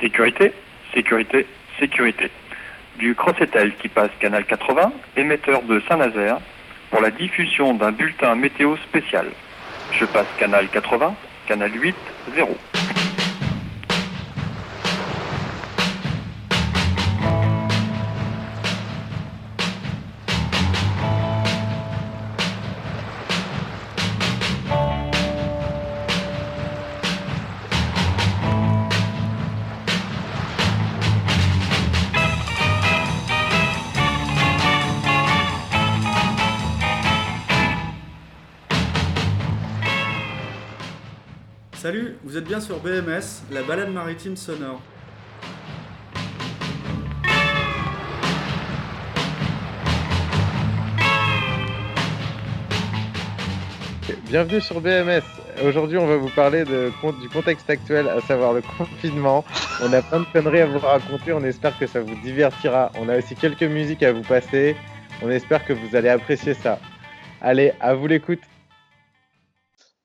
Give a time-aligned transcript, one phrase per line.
[0.00, 0.52] Sécurité,
[0.94, 1.46] sécurité,
[1.78, 2.30] sécurité.
[2.98, 6.38] Du Crossetel qui passe canal 80, émetteur de Saint-Nazaire,
[6.90, 9.26] pour la diffusion d'un bulletin météo spécial.
[9.92, 11.14] Je passe canal 80,
[11.46, 11.96] canal 8,
[12.36, 12.56] 0.
[42.32, 44.80] Vous êtes bien sur BMS, la balade maritime sonore.
[54.24, 55.20] Bienvenue sur BMS.
[55.62, 59.44] Aujourd'hui, on va vous parler du contexte actuel, à savoir le confinement.
[59.82, 61.34] On a plein de conneries à vous raconter.
[61.34, 62.92] On espère que ça vous divertira.
[62.98, 64.74] On a aussi quelques musiques à vous passer.
[65.20, 66.78] On espère que vous allez apprécier ça.
[67.42, 68.40] Allez, à vous l'écoute.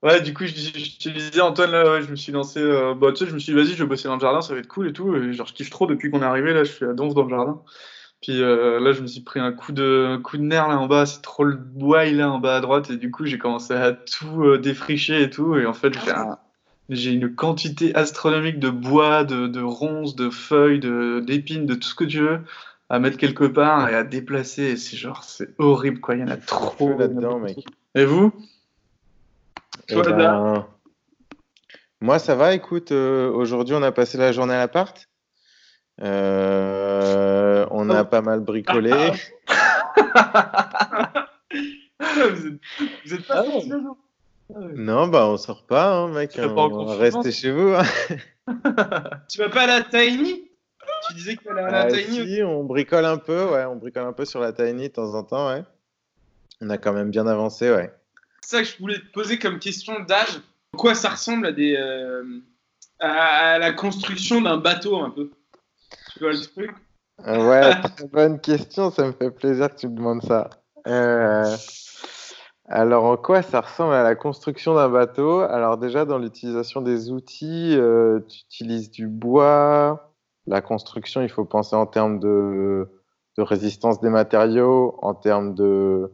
[0.08, 2.60] Ouais, du coup, je, je te disais, Antoine, là, je me suis lancé.
[2.62, 4.40] Euh, bah, tu sais, je me suis dit, vas-y, je vais bosser dans le jardin,
[4.40, 5.14] ça va être cool et tout.
[5.18, 6.54] Et genre, je kiffe trop depuis qu'on est arrivé.
[6.54, 7.62] Là, je suis à Donf dans le jardin.
[8.22, 10.80] Puis euh, là, je me suis pris un coup de, un coup de nerf là
[10.80, 11.06] en bas.
[11.06, 12.90] C'est trop le bois là en bas à droite.
[12.90, 15.58] Et du coup, j'ai commencé à tout euh, défricher et tout.
[15.58, 16.38] Et en fait, j'ai un-
[16.90, 21.90] j'ai une quantité astronomique de bois, de, de ronces, de feuilles, de- d'épines, de, tout
[21.90, 22.40] ce que tu veux
[22.90, 24.64] à mettre quelque part et à déplacer.
[24.64, 26.16] Et c'est genre, c'est horrible quoi.
[26.16, 27.58] Il y en a trop là-dedans, mec.
[27.94, 28.32] Et vous?
[29.90, 30.66] Eh ben,
[32.02, 32.54] moi, ça va.
[32.54, 35.08] Écoute, euh, aujourd'hui, on a passé la journée à l'appart.
[36.02, 38.06] Euh, on a Oh.
[38.06, 38.92] pas mal bricolé.
[41.50, 42.60] vous êtes,
[43.06, 43.78] vous êtes pas Ah sortis, là,
[44.76, 46.36] non bah, on sort pas, hein, mec.
[46.36, 47.74] Pas en On- confinement Restez chez vous.
[47.74, 47.84] hein.
[49.30, 50.50] Tu vas pas à la Tiny
[51.10, 53.66] Tu disais que tu allais à la Ah, Tiny si, on bricole un peu, ouais.
[53.66, 55.64] On bricole un peu sur la Tiny de temps en temps, ouais.
[56.62, 57.92] On a quand même bien avancé, ouais.
[58.48, 60.38] Ça que je voulais te poser comme question d'âge.
[60.74, 62.24] À quoi ça ressemble à, euh,
[63.02, 65.32] la construction d'un bateau un peu?
[66.14, 66.72] Tu vois le truc?
[67.26, 70.50] Euh, ouais, très bonne question, ça me fait plaisir que tu me demandes ça.
[70.88, 71.58] Euh,
[72.70, 75.42] alors, en quoi ça ressemble à la construction d'un bateau?
[75.42, 77.78] Alors déjà, dans l'utilisation des outils,
[78.30, 80.14] tu utilises du bois.
[80.46, 82.88] La construction, il faut penser en termes de,
[83.38, 86.10] résistance des matériaux, en termes de,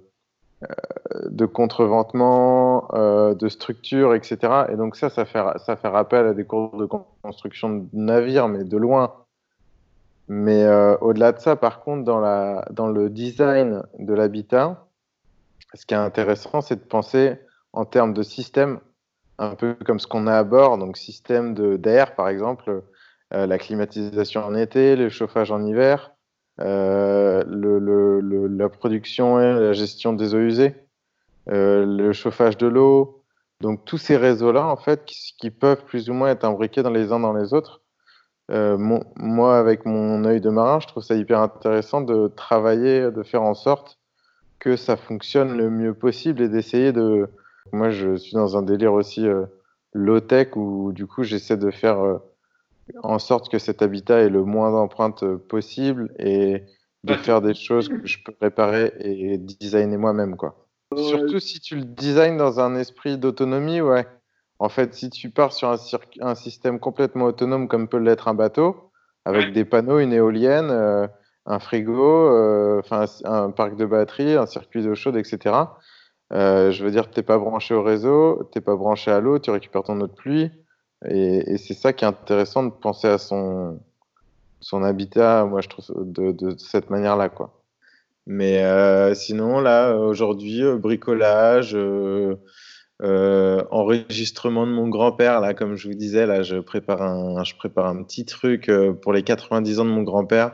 [1.30, 4.38] de contreventement, euh, de structure, etc.
[4.72, 6.88] Et donc ça, ça fait, ça fait rappel à des cours de
[7.22, 9.14] construction de navires, mais de loin.
[10.28, 14.86] Mais euh, au-delà de ça, par contre, dans, la, dans le design de l'habitat,
[15.74, 17.38] ce qui est intéressant, c'est de penser
[17.74, 18.80] en termes de système,
[19.40, 22.84] un peu comme ce qu'on a à bord, donc système d'air, par exemple,
[23.34, 26.13] euh, la climatisation en été, le chauffage en hiver, euh,
[26.60, 30.76] le- la production et la gestion des eaux usées,
[31.50, 33.24] euh, le chauffage de l'eau.
[33.62, 37.12] Donc tous ces réseaux-là, en fait, qui, peuvent plus ou moins être imbriqués dans les
[37.12, 37.82] uns dans les autres,
[38.52, 43.24] euh, moi, avec mon œil de marin, je trouve ça hyper intéressant de travailler, de
[43.24, 44.00] faire en sorte
[44.60, 47.30] que ça fonctionne le mieux possible et d'essayer de.
[47.72, 49.46] Moi, je suis dans un délire aussi euh,
[49.94, 52.18] low-tech où, du coup, j'essaie de faire euh,
[53.02, 56.64] en sorte que cet habitat ait le moins d'empreintes euh, possible et
[57.04, 60.68] de faire des choses que je peux réparer et designer moi-même, quoi.
[60.96, 64.08] Surtout si tu le designs dans un esprit d'autonomie, ouais.
[64.60, 65.76] En fait, si tu pars sur
[66.22, 68.92] un, système complètement autonome comme peut l'être un bateau,
[69.26, 69.52] avec Ouais.
[69.52, 71.08] des panneaux, une éolienne, euh,
[71.46, 72.82] un frigo, euh,
[73.26, 75.56] un parc de batterie, un circuit d'eau chaude, etc.
[76.32, 79.52] euh, je veux dire, t'es pas branché au réseau, t'es pas branché à l'eau, tu
[79.52, 80.52] récupères ton eau de pluie,
[81.10, 83.80] et, c'est ça qui est intéressant de penser à son
[84.64, 85.46] son habitat.
[85.46, 87.62] Moi, je trouve de, cette manière-là, quoi.
[88.26, 92.36] Mais euh, sinon, là, aujourd'hui, euh, bricolage, euh,
[93.72, 97.88] enregistrement de mon grand-père, là, comme je vous disais, là, je prépare un, je prépare
[97.88, 100.54] un petit truc pour les 90 ans de mon grand-père.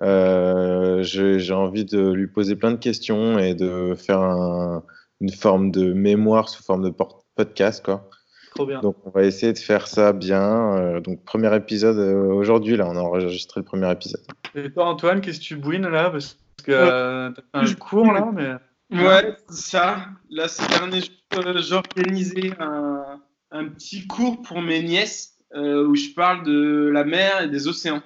[0.00, 4.82] J'ai envie de lui poser plein de questions et de faire un-
[5.20, 6.94] une forme de mémoire sous forme de
[7.36, 8.08] podcast, quoi.
[8.56, 8.80] Trop bien.
[8.80, 10.76] Donc, on va essayer de faire ça bien.
[10.76, 14.22] Euh, donc, premier épisode euh, aujourd'hui, là, on a enregistré le premier épisode.
[14.54, 16.10] Et toi, Antoine, qu'est-ce que tu bouines là?
[16.10, 18.54] Parce que euh, t'as fait un cours là, mais.
[18.90, 19.98] Ouais, c'est ça.
[20.30, 23.20] Là, ces derniers jours, j'ai organisé un,
[23.50, 27.68] un petit cours pour mes nièces euh, où je parle de la mer et des
[27.68, 28.02] océans.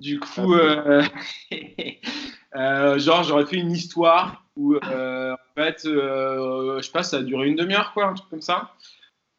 [0.00, 1.02] Du coup, euh,
[2.56, 7.18] euh, genre, j'aurais fait une histoire où euh, en fait, euh, je sais pas, ça
[7.18, 8.72] a duré une demi-heure, quoi, un truc comme ça.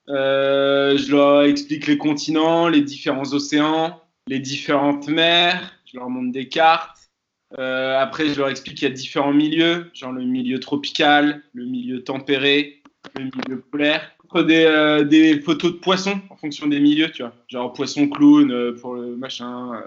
[0.09, 5.73] Euh, je leur explique les continents, les différents océans, les différentes mers.
[5.85, 7.09] Je leur montre des cartes.
[7.57, 11.65] Euh, après, je leur explique qu'il y a différents milieux, genre le milieu tropical, le
[11.65, 12.81] milieu tempéré,
[13.17, 14.11] le milieu polaire.
[14.35, 17.33] Des, euh, des photos de poissons en fonction des milieux, tu vois.
[17.47, 19.81] Genre poisson clown euh, pour le machin, euh,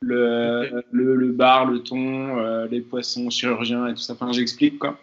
[0.00, 4.14] le, le, le bar, le thon, les poissons chirurgiens et tout ça.
[4.14, 4.98] Enfin, j'explique quoi.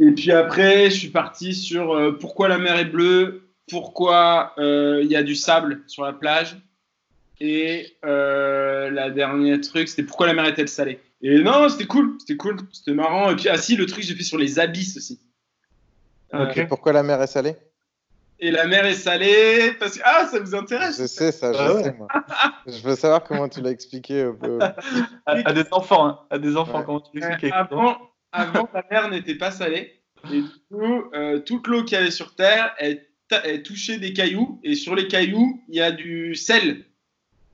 [0.00, 5.10] Et puis après, je suis parti sur pourquoi la mer est bleue, pourquoi euh, il
[5.10, 6.56] y a du sable sur la plage.
[7.40, 11.00] Et euh, la dernière truc, c'était pourquoi la mer est-elle salée.
[11.22, 13.30] Et non, c'était cool, c'était cool, c'était marrant.
[13.30, 15.20] Et puis, ah si, le truc, j'ai fait sur les abysses aussi.
[16.34, 17.54] Euh, Et pourquoi la mer est salée?
[18.40, 20.02] Et la mer est salée parce que.
[20.04, 21.82] Ah, ça vous intéresse Je sais ça, je Ah ouais.
[21.84, 22.06] sais moi.
[22.66, 24.30] je veux savoir comment tu l'as expliqué.
[24.60, 24.74] À,
[25.26, 26.20] à des enfants, hein.
[26.30, 26.84] à des enfants, Ouais.
[26.86, 27.98] comment tu Euh, l'expliques avant,
[28.32, 29.94] avant, la mer n'était pas salée.
[30.32, 33.04] Et du coup, euh, toute l'eau qu'il y avait sur Terre, elle,
[33.44, 34.60] elle touchait des cailloux.
[34.62, 36.84] Et sur les cailloux, il y a du sel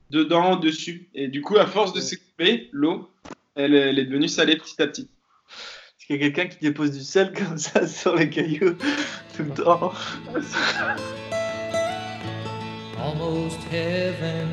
[0.09, 1.09] dedans, dessus.
[1.13, 3.09] Et du coup, à force de s'écouler, l'eau,
[3.55, 5.09] elle, elle est devenue salée petit à petit.
[5.97, 8.75] Est-ce qu'il y a quelqu'un qui dépose du sel comme ça sur les cailloux
[9.35, 9.93] tout le temps
[13.05, 14.47] almost heaven.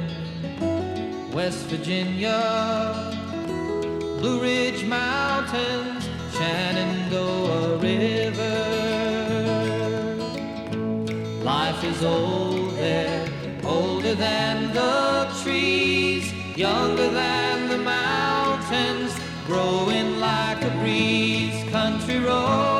[1.32, 2.92] West Virginia,
[4.18, 6.00] Blue Ridge Mountains,
[6.34, 8.31] Shenandoah River.
[11.84, 13.28] Is old there,
[13.64, 19.12] older than the trees, younger than the mountains,
[19.48, 21.64] growing like a breeze.
[21.72, 22.71] Country roads,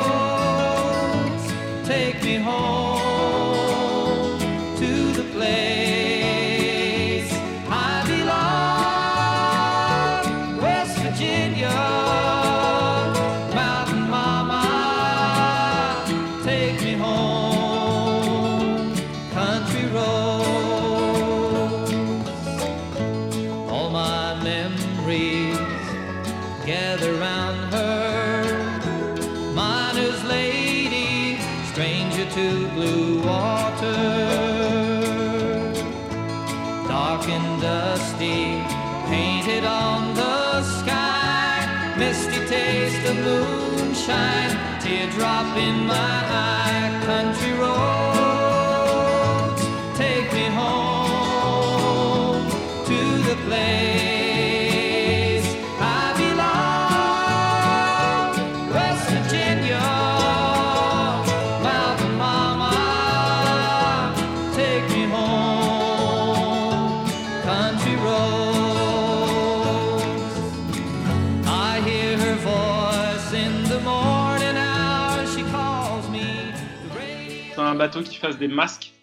[77.73, 78.93] un bateau qui fasse des masques.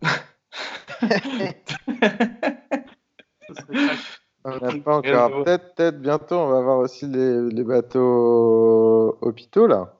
[4.44, 5.42] On n'a pas encore.
[5.44, 9.94] Peut-être, peut-être bientôt, on va voir aussi les, les bateaux hôpitaux là.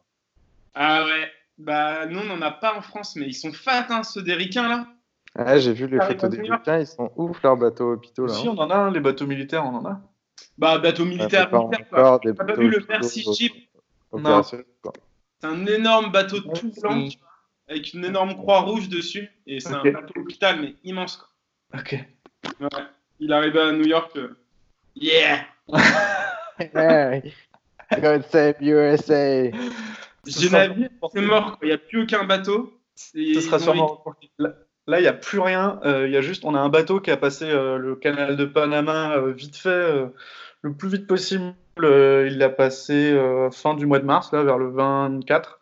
[0.74, 1.28] Ah ouais.
[1.58, 4.34] Bah, nous, on n'en a pas en France, mais ils sont fat, hein, ceux des
[4.34, 4.86] ricains, là.
[5.34, 6.52] Ah, j'ai vu les Ah, photos des bateaux.
[6.52, 8.34] Ricains, ils sont ouf leurs bateaux hôpitaux là.
[8.34, 8.54] Si, hein.
[8.56, 10.00] on en a, hein, les bateaux militaires, on en a.
[10.58, 11.56] Bah, bateau Ça militaire, fait
[11.90, 13.52] pas T'as pas bateaux vu le Mercy Ship?
[15.40, 17.28] C'est un énorme bateau tout blanc, c'est- tu vois,
[17.68, 19.28] avec une énorme croix rouge dessus.
[19.46, 21.16] Et c'est un bateau hôpital, mais immense.
[21.16, 21.80] Quoi.
[21.80, 21.96] Ok.
[22.60, 22.68] Ouais.
[23.20, 24.12] Il arrivait à New York.
[24.16, 24.36] euh,
[24.94, 25.44] Yeah
[26.58, 27.32] Hey,
[28.00, 29.50] God save USA.
[30.26, 31.58] J'ai navire, c'est mort.
[31.58, 31.58] quoi.
[31.62, 32.72] Il n'y a plus aucun bateau.
[32.94, 34.02] Ce sera sûrement.
[34.38, 35.80] Là, il n'y a plus rien.
[35.84, 38.36] euh, Il y a juste, on a un bateau qui a passé euh, le canal
[38.36, 40.06] de Panama euh, vite fait, euh,
[40.62, 41.54] le plus vite possible.
[41.80, 45.60] euh, il l'a passé euh, fin du mois de mars, là, vers le 24.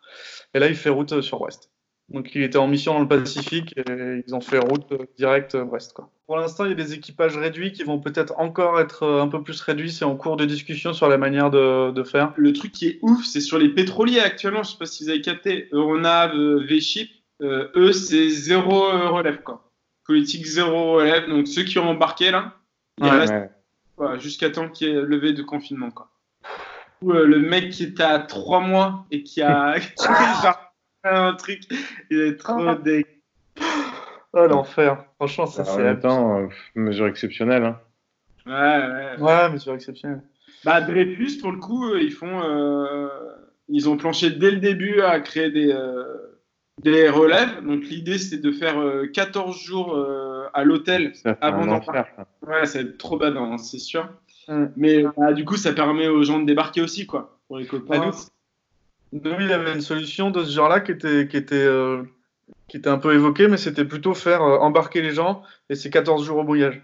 [0.53, 1.71] Et là, il fait route euh, sur Brest.
[2.09, 4.85] Donc, il était en mission dans le Pacifique et ils ont fait route
[5.17, 5.93] directe euh, Brest.
[5.93, 6.09] Quoi.
[6.27, 9.27] Pour l'instant, il y a des équipages réduits qui vont peut-être encore être euh, un
[9.27, 9.91] peu plus réduits.
[9.91, 12.33] C'est en cours de discussion sur la manière de, de faire.
[12.35, 14.61] Le truc qui est ouf, c'est sur les pétroliers actuellement.
[14.63, 15.67] Je sais pas si vous avez capté.
[15.71, 17.09] Euronav, euh, V-Ship,
[17.41, 18.81] euh, eux, c'est zéro
[19.11, 19.41] relève.
[19.41, 19.71] Quoi.
[20.05, 21.27] Politique zéro relève.
[21.27, 22.53] Donc ceux qui ont embarqué là,
[22.99, 23.33] ils Ouais, restent
[23.97, 24.19] Ouais.
[24.19, 25.89] jusqu'à temps qu'il y ait levé de confinement.
[25.89, 26.09] Quoi.
[27.01, 29.75] Ou, euh, le mec qui était à trois mois et qui a
[31.11, 31.61] un truc,
[32.09, 33.05] il est trop dé...
[34.33, 35.05] Oh, l'enfer.
[35.15, 35.99] Franchement, ça, c'est.
[36.01, 37.63] temps, euh, mesure exceptionnelle.
[37.63, 37.79] Hein.
[38.45, 39.21] Ouais, ouais.
[39.23, 40.21] Ouais, mais c'est exceptionnel.
[40.65, 42.41] Bah, Dreyfus, pour le coup, euh, ils font.
[42.43, 43.07] euh,
[43.69, 46.03] ils ont planché dès le début à créer des, euh,
[46.81, 47.63] des relèves.
[47.65, 51.13] Donc, l'idée, c'était de faire euh, 14 jours euh, à l'hôtel.
[51.41, 52.07] Avant d'en ça.
[52.45, 54.09] Ouais, ça va être trop badant, hein, c'est sûr.
[54.47, 54.65] Mm.
[54.75, 57.39] Mais bah, du coup, ça permet aux gens de débarquer aussi, quoi.
[57.47, 58.01] Pour les copains.
[58.01, 58.13] Ah, nous,
[59.11, 62.03] Nous, il y avait une solution de ce genre-là qui était, qui, était, euh,
[62.67, 65.89] qui était un peu évoquée, mais c'était plutôt faire euh, embarquer les gens et c'est
[65.89, 66.81] 14 jours au mouillage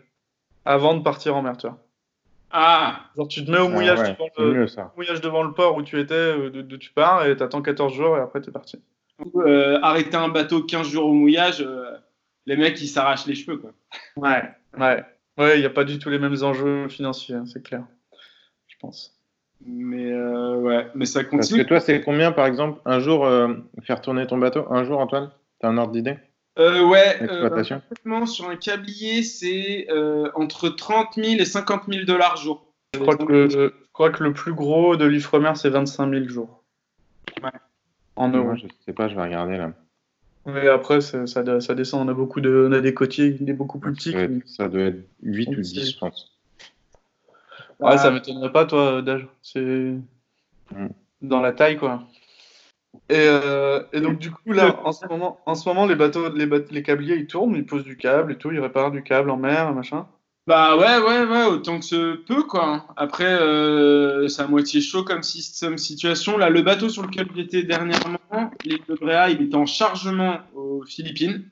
[0.65, 1.83] avant de partir en mer, tu vois.
[2.51, 5.53] Ah, Genre, tu te mets au Ah mouillage, ouais, devant, le, mieux mouillage devant le
[5.53, 8.41] port où tu étais, euh, de, de- tu pars et t'attends 14 jours et après
[8.41, 8.77] t'es parti.
[9.35, 11.91] euh, arrêter un bateau 15 jours au mouillage, euh,
[12.45, 13.71] les mecs ils s'arrachent les cheveux quoi.
[14.17, 14.43] Ouais.
[14.77, 15.03] Ouais.
[15.37, 17.83] Ouais, il n'y a pas du tout les mêmes enjeux financiers, hein, c'est clair.
[18.67, 19.17] Je pense.
[19.65, 21.65] Mais euh, ouais, mais ça Parce que continue.
[21.65, 23.53] toi, c'est combien par exemple un jour euh,
[23.83, 24.65] faire tourner ton bateau?
[24.71, 25.31] Un jour, Antoine?
[25.59, 26.17] T'as un ordre d'idée?
[26.59, 32.37] Euh, ouais, euh, sur un cablier, c'est euh, entre 30 000 et 50 000 dollars
[32.37, 32.73] jour.
[32.93, 36.27] Je crois, que le, je crois que le plus gros de l'Ifremer, c'est 25 000
[36.27, 36.63] jours.
[37.41, 37.49] Ouais.
[38.17, 38.43] En euros.
[38.47, 39.71] Moi, je sais pas, je vais regarder là.
[40.45, 42.07] Mais après, ça, ça descend.
[42.07, 44.11] On a, beaucoup de, on a des côtiers, des beaucoup plus petits.
[44.11, 46.40] Ça doit, être, ça doit être 8 ou C'est- 10, je pense.
[47.81, 49.27] Ouais, ça m'étonnerait pas, toi, d'âge.
[49.41, 49.95] C'est
[51.21, 52.03] dans la taille, quoi.
[53.09, 56.29] Et, euh, et donc, du coup, là, en ce moment, en ce moment les bateaux,
[56.33, 59.03] les, bat- les câbliers, ils tournent, ils posent du câble et tout, ils réparent du
[59.03, 60.07] câble en mer, machin.
[60.47, 62.87] Bah ouais, ouais, ouais, autant que ce peut, quoi.
[62.97, 66.37] Après, euh, c'est à moitié chaud comme, si- comme situation.
[66.37, 68.17] Là, le bateau sur lequel j'étais dernièrement,
[68.65, 71.45] l'île de Bréa, il était en chargement aux Philippines.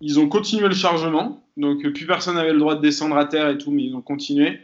[0.00, 3.26] Ils ont continué le chargement, donc euh, plus personne n'avait le droit de descendre à
[3.26, 4.58] terre et tout, mais ils ont continué.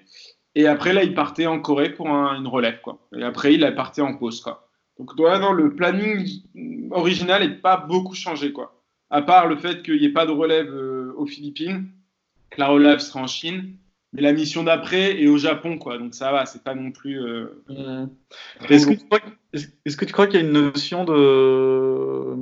[0.58, 2.98] Et après, là, il partait en Corée pour un- une relève, quoi.
[3.14, 4.68] Et après, il parté en pause, quoi.
[4.98, 6.42] Donc, non, le planning
[6.90, 8.82] original n'est pas beaucoup changé, quoi.
[9.10, 11.88] À part le fait qu'il n'y ait pas de relève euh, aux Philippines,
[12.50, 13.76] que la relève sera en Chine,
[14.14, 15.98] mais la mission d'après est au Japon, quoi.
[15.98, 17.20] Donc, ça va, c'est pas non plus.
[17.22, 17.62] euh,
[18.60, 18.94] que, que-
[19.52, 22.36] est-ce- est-ce que tu crois qu'il y a une notion de.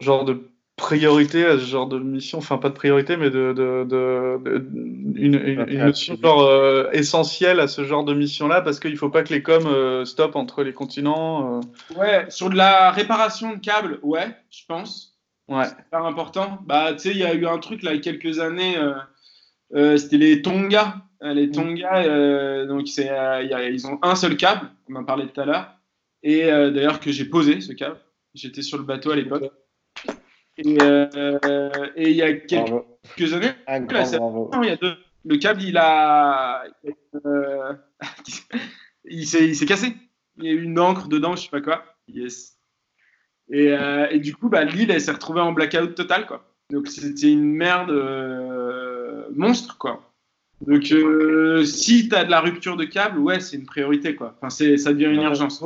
[0.00, 0.49] genre de
[0.80, 3.52] priorité à ce genre de mission Enfin, pas de priorité, mais de.
[3.52, 4.68] de, de- de-
[5.16, 9.10] une, une- une notion genre euh, essentielle à ce genre de mission-là, parce qu'il faut
[9.10, 11.60] pas que les coms euh, stoppent entre les continents.
[11.60, 11.96] euh.
[11.98, 15.16] Ouais, sur de la réparation de câbles, ouais, je pense.
[15.48, 15.64] Ouais.
[15.64, 16.58] C'est super important.
[16.66, 18.76] Bah, tu sais, il y a eu un truc là, il y a quelques années,
[18.78, 18.92] euh,
[19.74, 20.96] euh, c'était les Tonga.
[21.22, 25.26] Les Tonga, euh, donc euh, y a- ils ont un seul câble, on en parlait
[25.26, 25.70] tout à l'heure.
[26.22, 27.96] Et euh, d'ailleurs, que j'ai posé ce câble.
[28.34, 29.50] J'étais sur le bateau à l'époque.
[30.62, 31.38] Et euh,
[31.96, 32.86] et il y a quelques Bravo.
[33.34, 33.52] années,
[34.52, 34.94] Là, il y a deux.
[35.24, 36.64] Le câble, il a.
[37.26, 37.72] euh,
[39.04, 39.94] il s'est cassé.
[40.38, 41.84] Il y a eu une encre dedans, je sais pas quoi.
[42.08, 42.56] Yes.
[43.50, 46.44] Et, euh, et du coup, bah, l'île, elle s'est retrouvée en blackout total, quoi.
[46.70, 47.90] Donc, c'était une merde
[49.34, 50.12] monstre, quoi.
[50.66, 50.84] Donc,
[51.64, 54.36] si tu as de la rupture de câble, ouais, c'est une priorité, quoi.
[54.40, 55.62] Enfin, ça devient une urgence.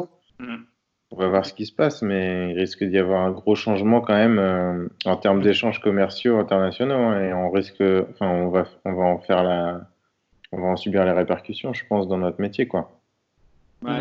[1.17, 4.01] On va voir ce qui se passe, mais il risque d'y avoir un gros changement
[4.01, 6.95] quand même euh, en termes d'échanges commerciaux internationaux.
[6.97, 7.81] hein, et on risque,
[8.11, 9.83] enfin, on va, on va en faire la,
[10.51, 12.91] on va en subir les répercussions, je pense, dans notre métier, quoi.
[13.85, 14.01] Ouais.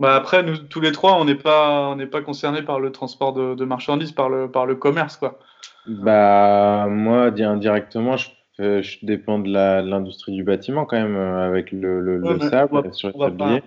[0.00, 2.90] Bah après, nous tous les trois, on n'est pas, on n'est pas concernés par le
[2.90, 5.38] transport de, de marchandises, par le, par le commerce, quoi.
[5.86, 11.70] Bah, moi, di- indirectement, je, je dépends de l'industrie du bâtiment quand même, euh, avec
[11.70, 13.60] le, le, Ouais, le mais sable on va- sur les on va pas-.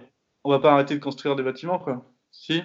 [0.44, 2.04] On va pas arrêter de construire des bâtiments, quoi.
[2.34, 2.62] Si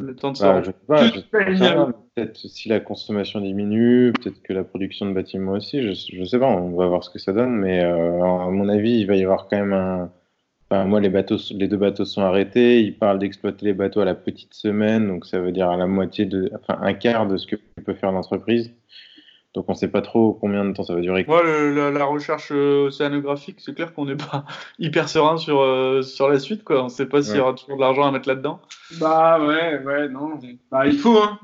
[0.00, 4.12] Le temps de Bah, je sais pas, je sais pas, peut-être si la consommation diminue,
[4.12, 7.10] peut-être que la production de bâtiments aussi, je, je sais pas, on va voir ce
[7.10, 10.10] que ça donne, mais euh, à mon avis, il va y avoir quand même un.
[10.70, 12.80] Enfin, moi, les bateaux, les deux bateaux sont arrêtés.
[12.80, 15.86] Ils parlent d'exploiter les bateaux à la petite semaine, donc ça veut dire à la
[15.86, 18.72] moitié de, enfin, un quart de ce que peut faire l'entreprise.
[19.54, 21.24] Donc, on sait pas trop combien de temps ça va durer.
[21.28, 24.44] Moi, le- la, la recherche euh, océanographique, c'est clair qu'on n'est pas
[24.78, 26.82] hyper serein sur, euh, sur la suite, quoi.
[26.84, 28.60] On sait pas s'il y aura toujours de l'argent à mettre là-dedans.
[28.98, 30.38] Bah, ouais, ouais, non.
[30.70, 31.38] Bah, il faut, hein.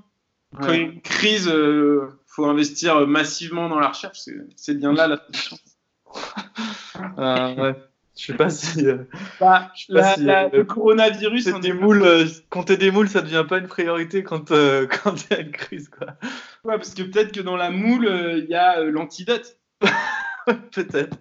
[0.58, 4.18] Quand il y a une crise, il faut investir massivement dans la recherche.
[4.20, 5.56] C'est- C'est bien là la solution.
[7.18, 7.74] Euh, ouais.
[8.18, 8.98] Je sais pas si euh,
[9.40, 12.02] Bah, Je sais pas la- si, la- euh, le coronavirus, c'est on des est- moules,
[12.02, 14.48] euh, compter des moules, ça devient pas une priorité quand
[14.90, 16.08] quand il y a une crise, quoi.
[16.64, 18.08] Ouais, parce que peut-être que dans la moule,
[18.38, 19.56] il y a l'antidote.
[20.72, 21.16] Peut-être.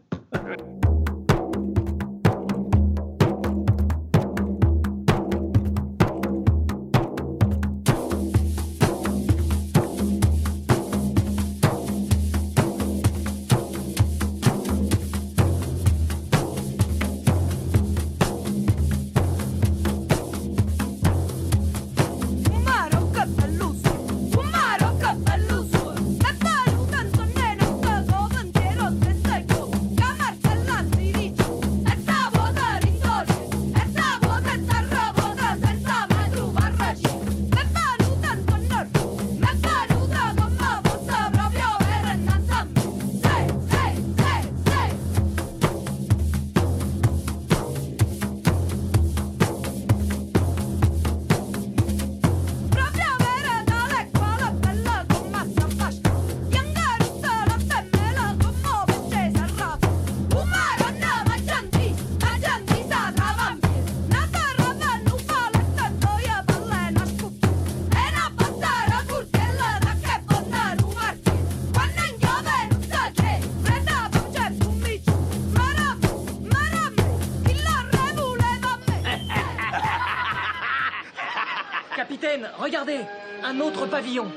[82.68, 83.00] Regardez
[83.44, 84.30] Un autre pavillon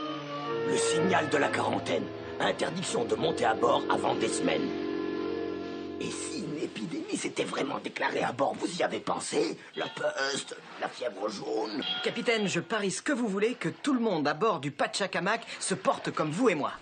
[0.68, 2.04] Le signal de la quarantaine.
[2.38, 4.68] Interdiction de monter à bord avant des semaines.
[6.00, 9.58] Et si une épidémie s'était vraiment déclarée à bord, vous y avez pensé?
[9.76, 14.00] La peste, la fièvre jaune Capitaine, je parie ce que vous voulez que tout le
[14.00, 16.72] monde à bord du Pachacamac se porte comme vous et moi.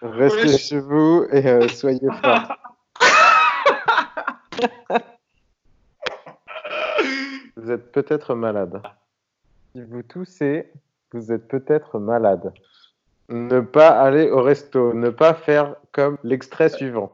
[0.00, 2.56] Restez chez vous et euh, soyez forts.
[7.56, 8.80] vous êtes peut-être malade.
[9.72, 10.68] Si vous toussez,
[11.12, 12.52] vous êtes peut-être malade.
[13.28, 17.10] Ne pas aller au resto, ne pas faire comme l'extrait suivant.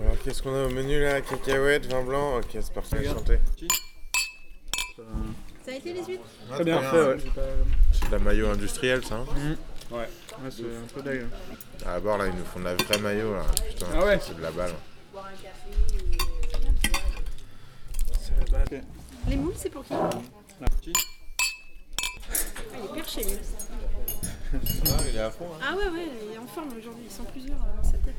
[0.00, 1.20] Alors, qu'est-ce qu'on a au menu là?
[1.20, 2.36] Cacahuètes, vin blanc?
[2.38, 3.38] Ok, c'est parti, santé.
[5.64, 6.24] Ça a été les huîtres?
[6.50, 7.16] Ah, Très bien fait, ouais.
[7.92, 9.16] C'est de la maillot industrielle, ça.
[9.16, 9.24] hein?
[9.90, 10.06] Ouais, ouais
[10.50, 11.26] c'est un peu dingue.
[11.86, 13.42] À bord, là, ils nous font de la vraie maillot, là.
[13.68, 14.18] Putain, Ah ouais?
[14.20, 14.72] c'est de la balle.
[19.28, 19.94] Les moules, c'est pour qui?
[19.94, 20.10] Ah,
[22.84, 23.38] Il est perché, lui.
[25.10, 25.46] il est à fond.
[25.62, 27.04] Ah ouais, ouais, il est en forme aujourd'hui.
[27.06, 28.14] Ils sont plusieurs euh, dans sa tête.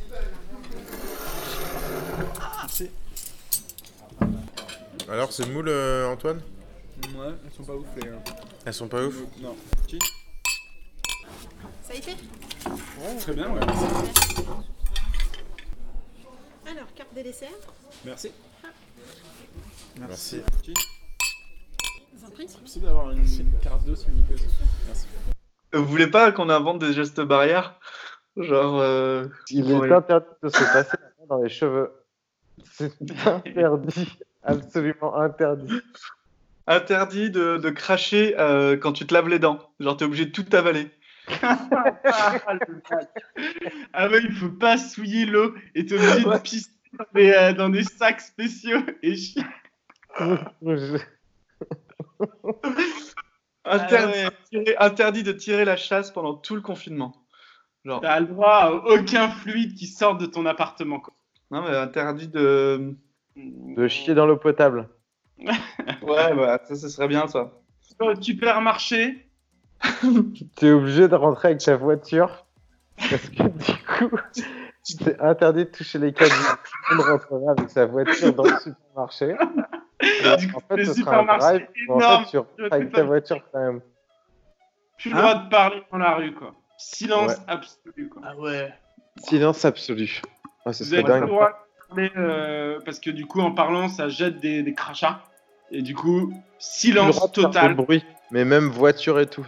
[2.61, 2.89] Merci.
[5.07, 6.41] Alors, c'est moule, euh, Antoine
[7.15, 8.23] Ouais, elles sont pas ouf les gars.
[8.65, 9.55] Elles sont pas ouf Non.
[11.83, 13.59] Ça a été Ouais, très bien, ouais.
[16.65, 17.49] Alors, carte des desserts.
[18.03, 18.31] Merci.
[19.99, 20.41] Merci.
[20.65, 20.94] Je
[22.25, 22.45] vous en prie.
[22.47, 24.35] C'est possible d'avoir une, une carte d'eau s'il vous plaît.
[24.87, 25.07] Merci.
[25.73, 27.79] Vous voulez pas qu'on invente des gestes barrières?
[28.37, 28.79] Genre.
[28.79, 31.91] euh, Il est interdit de se passer la main dans les cheveux.
[32.71, 32.91] C'est
[33.25, 35.81] interdit, absolument interdit.
[36.67, 39.59] Interdit de, de cracher euh, quand tu te laves les dents.
[39.79, 40.89] Genre, t'es obligé de tout avaler.
[43.93, 47.53] Ah ouais, il faut pas souiller l'eau et t'es obligé de pisser dans des, euh,
[47.53, 49.43] dans des sacs spéciaux et chier.
[53.65, 54.25] Interdit, Ah ouais.
[54.25, 57.15] de tirer, interdit de tirer la chasse pendant tout le confinement.
[57.83, 58.01] Genre.
[58.01, 60.99] T'as le droit à aucun fluide qui sort de ton appartement.
[60.99, 61.13] Quoi.
[61.51, 62.95] Non, mais interdit de.
[63.35, 64.89] De chier dans l'eau potable.
[66.01, 67.51] Ouais, bah, ça, ce serait bien, ça.
[67.99, 69.27] Au supermarché,
[70.57, 72.45] Tu es obligé de rentrer avec ta voiture
[72.97, 74.17] parce que du coup,
[74.83, 76.31] c'est interdit de toucher les cadeaux.
[76.31, 79.35] Tout le monde rentrera avec sa voiture dans le supermarché.
[80.39, 82.23] Du coup, en fait, le ce sera un supermarché drive est où en énorme.
[82.25, 83.81] fait, tu rentres avec ta voiture quand même.
[84.97, 86.33] plus le droit de parler dans la rue.
[86.33, 86.53] quoi.
[86.77, 87.37] Silence Ouais.
[87.47, 88.09] absolu.
[88.09, 88.21] Quoi.
[88.25, 88.73] Ah ouais.
[89.17, 90.21] Silence absolu.
[90.65, 93.87] Ah, ce Vous avez le droit de parler euh, parce que du coup, en parlant,
[93.87, 95.21] ça jette des, des crachats.
[95.71, 97.73] Et du coup, silence droit de faire total.
[97.75, 99.45] bruit, mais même voiture et tout.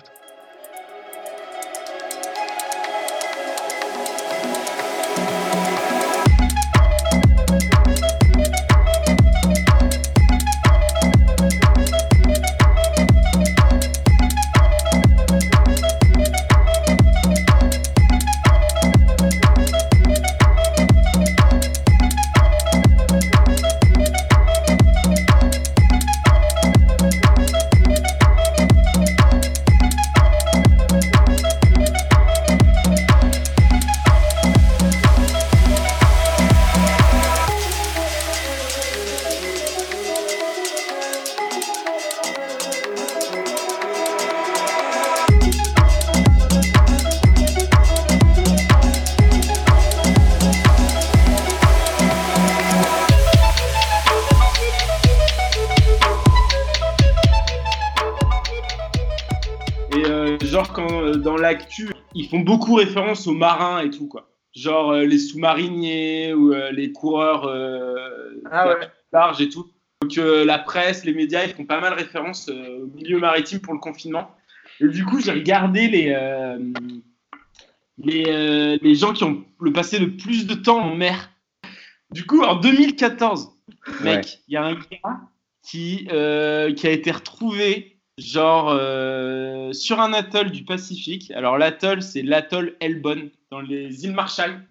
[60.77, 64.29] Quand euh, dans l'actu, ils font beaucoup référence aux marins et tout, quoi.
[64.55, 67.49] Genre euh, les sous-mariniers ou euh, les coureurs
[68.51, 68.87] Ah ouais.
[69.11, 69.67] large et tout.
[70.01, 73.59] Donc euh, la presse, les médias, ils font pas mal référence euh, au milieu maritime
[73.59, 74.29] pour le confinement.
[74.79, 76.59] Et du coup, j'ai regardé les, euh,
[77.97, 81.31] les, les gens qui ont le passé le plus de temps en mer.
[82.11, 83.49] Du coup, en 2014,
[84.03, 85.19] mec, il y a un gars
[85.63, 91.31] qui, qui a été retrouvé genre euh, sur un atoll du Pacifique.
[91.31, 94.61] Alors l'atoll, c'est l'atoll Elbon dans les îles Marshall.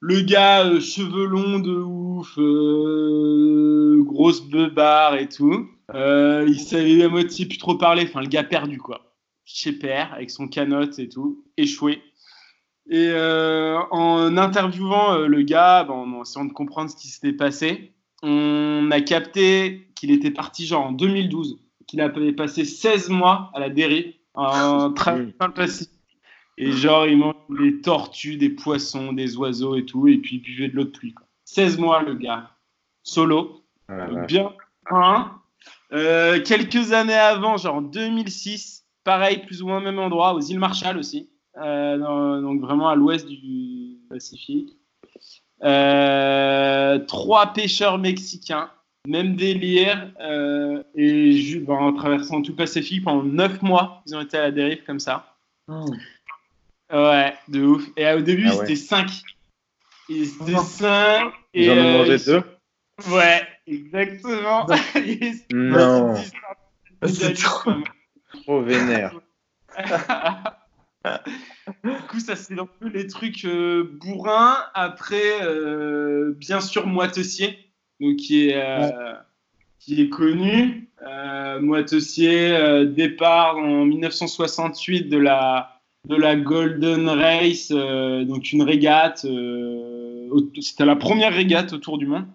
[0.00, 5.68] Le gars, euh, cheveux longs de ouf, euh, grosse beubare et tout.
[5.94, 8.04] Il savait à moitié plus trop parler.
[8.04, 9.14] Enfin, le gars perdu, quoi.
[9.46, 12.02] Chez père, avec son canotte et tout, échoué.
[12.90, 17.92] Et en interviewant le gars, en essayant de comprendre ce qui s'était passé,
[18.22, 21.63] on a capté qu'il était parti genre en 2012,
[22.12, 25.90] qu'il avait passé 16 mois à la dérive en traversant le Pacifique.
[26.56, 30.42] Et genre, il mange des tortues, des poissons, des oiseaux et tout, et puis il
[30.42, 31.12] buvait de l'eau de pluie.
[31.12, 31.26] Quoi.
[31.44, 32.50] 16 mois, le gars.
[33.02, 33.64] Solo.
[33.88, 34.52] Ah, bien.
[35.92, 40.40] Euh, quelques années avant, genre en 2006, pareil, plus ou moins au même endroit, aux
[40.40, 41.28] îles Marshall aussi,
[41.60, 44.76] euh, dans- donc vraiment à l'ouest du Pacifique.
[45.74, 48.70] Euh, trois pêcheurs mexicains,
[49.06, 54.20] même délire, euh, et ben, en traversant tout le Pacifique pendant neuf mois, ils ont
[54.20, 55.36] été à la dérive comme ça.
[56.92, 57.84] Ouais, de ouf.
[57.96, 58.64] Et euh, au début, Ah ils ouais.
[58.64, 59.10] étaient cinq.
[60.08, 61.32] Ils étaient cinq.
[61.52, 62.42] Ils et, en ont euh, mangé ils- deux
[63.10, 64.66] Ouais, exactement.
[65.50, 66.14] Non.
[67.06, 67.72] C'est trop...
[68.44, 69.14] Trop vénère.
[71.84, 74.56] du coup, ça c'est un peu les trucs euh, bourrins.
[74.74, 77.58] Après, euh, bien sûr, Moitessier,
[78.00, 79.14] donc qui est, euh,
[79.78, 80.88] qui est connu.
[81.06, 89.26] Euh, Moitessier, euh, départ en 1968 de la, de la Golden Race, donc une régate.
[90.60, 92.26] C'était la première régate autour du monde.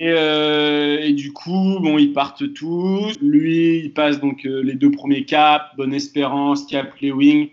[0.00, 3.18] Et, euh, et du coup, bon, ils partent tous.
[3.20, 7.48] Lui, il passe donc euh, les deux premiers caps, Bonne Espérance, Cap Lewing.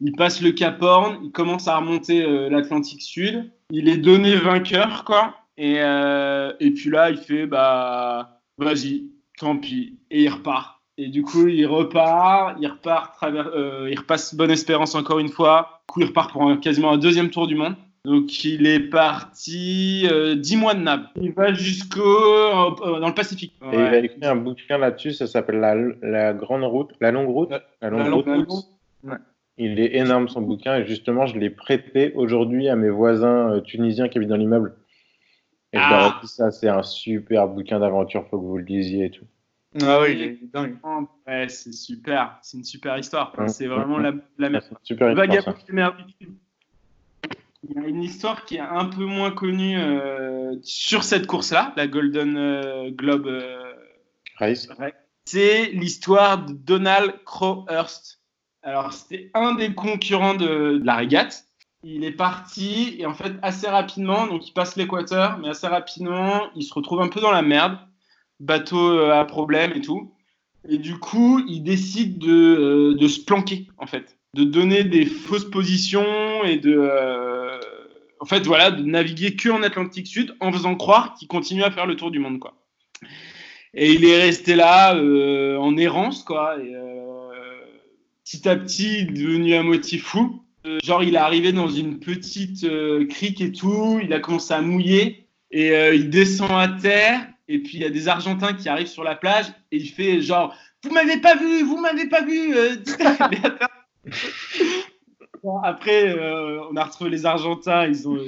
[0.00, 3.48] Il passe le Cap Horn, il commence à remonter euh, l'Atlantique Sud.
[3.70, 5.36] Il est donné vainqueur, quoi.
[5.56, 9.04] Et, euh, et puis là, il fait, bah, vas-y,
[9.38, 9.98] tant pis.
[10.10, 10.80] Et il repart.
[10.96, 15.28] Et du coup, il repart, il repart, travers, euh, il repasse Bonne Espérance encore une
[15.28, 15.80] fois.
[15.88, 17.74] Du coup, il repart pour un- quasiment un deuxième tour du monde.
[18.04, 21.04] Donc, il est parti euh, 10 mois de nab.
[21.20, 23.54] Il va jusqu'au euh, dans le Pacifique.
[23.72, 27.28] Et il a écrit un bouquin là-dessus, ça s'appelle la, la grande route, la longue
[27.30, 27.50] route.
[27.80, 28.46] La longue La longue route.
[28.50, 28.64] route.
[29.04, 29.16] Ouais.
[29.56, 34.08] Il est énorme son bouquin et justement je l'ai prêté aujourd'hui à mes voisins tunisiens
[34.08, 34.74] qui habitent dans l'immeuble.
[35.74, 36.18] Et je leur ai Ah.
[36.22, 39.24] dit ça, c'est un super bouquin d'aventure, faut que vous le lisiez et tout.
[39.82, 40.76] Ah oui, il est dingue.
[41.26, 42.38] Ouais, c'est super.
[42.42, 43.32] C'est une super histoire.
[43.48, 45.52] C'est vraiment la, la super vagabond.
[47.66, 51.72] Il y a une histoire qui est un peu moins connue euh, sur cette course-là,
[51.76, 53.72] la Golden euh, Globe euh,
[54.36, 54.68] Race.
[54.78, 54.92] Race.
[55.24, 58.20] C'est l'histoire de Donald Crowhurst.
[58.62, 61.44] Alors, c'était un des concurrents de, de la régate.
[61.86, 66.44] Il est parti et en fait, assez rapidement, donc il passe l'équateur, mais assez rapidement,
[66.56, 67.78] il se retrouve un peu dans la merde.
[68.40, 70.12] Bateau euh, à problème et tout.
[70.66, 74.16] Et du coup, il décide de, euh, de se planquer, en fait.
[74.32, 76.74] De donner des fausses positions et de.
[76.74, 77.60] euh,
[78.18, 81.70] en fait, voilà, de naviguer que en Atlantique Sud en faisant croire qu'il continue à
[81.70, 82.54] faire le tour du monde, quoi.
[83.74, 86.58] Et il est resté là en errance, quoi.
[86.58, 86.74] Et,
[88.24, 90.44] petit à petit, devenu à moitié fou.
[90.66, 94.00] Euh, genre, il est arrivé dans une petite euh, crique et tout.
[94.02, 95.26] Il a commencé à mouiller.
[95.50, 97.26] Et euh, il descend à terre.
[97.48, 99.46] Et puis, il y a des Argentins qui arrivent sur la plage.
[99.70, 102.54] Et il fait genre Vous m'avez pas vu, vous m'avez pas vu.
[105.62, 106.16] après,
[106.70, 107.86] on a retrouvé les Argentins.
[107.86, 108.18] Ils ont,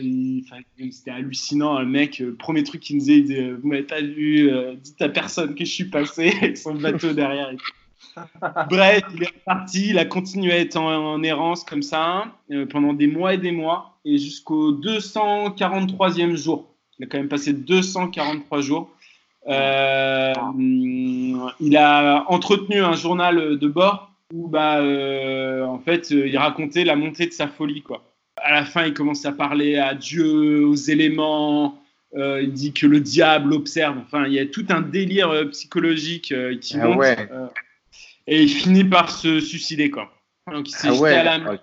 [0.91, 1.81] c'était hallucinant.
[1.81, 4.51] Le mec, premier truc qu'il nous disait, disait, vous m'avez pas vu,
[4.83, 7.51] dites à personne que je suis passé avec son bateau derrière.
[7.51, 7.65] et tout.
[8.71, 9.89] Bref, il est reparti.
[9.91, 13.39] Il a continué à être en, en errance comme ça euh, pendant des mois et
[13.39, 16.67] des mois et jusqu'au 243e jour.
[16.99, 18.91] Il a quand même passé 243 jours.
[19.49, 20.33] Euh,
[21.61, 26.97] il a entretenu un journal de bord où bah, euh, en fait, il racontait la
[26.97, 27.83] montée de sa folie.
[27.83, 28.03] Quoi.
[28.39, 31.79] À la fin, il commence à parler à Dieu, aux éléments.
[32.17, 33.99] euh, il dit que le diable observe.
[33.99, 36.99] Enfin, il y a tout un délire psychologique qui Ah monte.
[36.99, 37.29] ouais.
[38.27, 39.91] Et il finit par se suicider.
[39.91, 40.11] Quoi.
[40.53, 41.59] Donc, il s'est Ah ouais, à la mer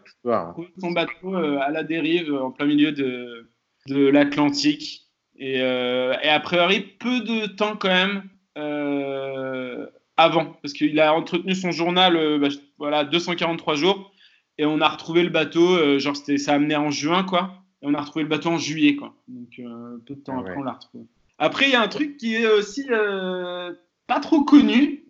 [0.51, 3.49] trouvé son bateau euh, à la dérive euh, en plein milieu de,
[3.87, 5.07] de l'Atlantique.
[5.37, 8.23] Et, euh, et a priori, peu de temps quand même
[8.57, 14.11] euh, avant, parce qu'il a entretenu son journal bah, voilà, 243 jours,
[14.57, 17.95] et on a retrouvé le bateau, genre c'était, ça amenait en juin, quoi, et on
[17.95, 19.15] a retrouvé le bateau en juillet, quoi.
[19.27, 19.59] Donc
[20.05, 20.57] peu de temps Ah après, ouais.
[20.59, 21.05] on l'a retrouvé.
[21.39, 25.02] Après, il y a un truc qui est aussi pas trop connu,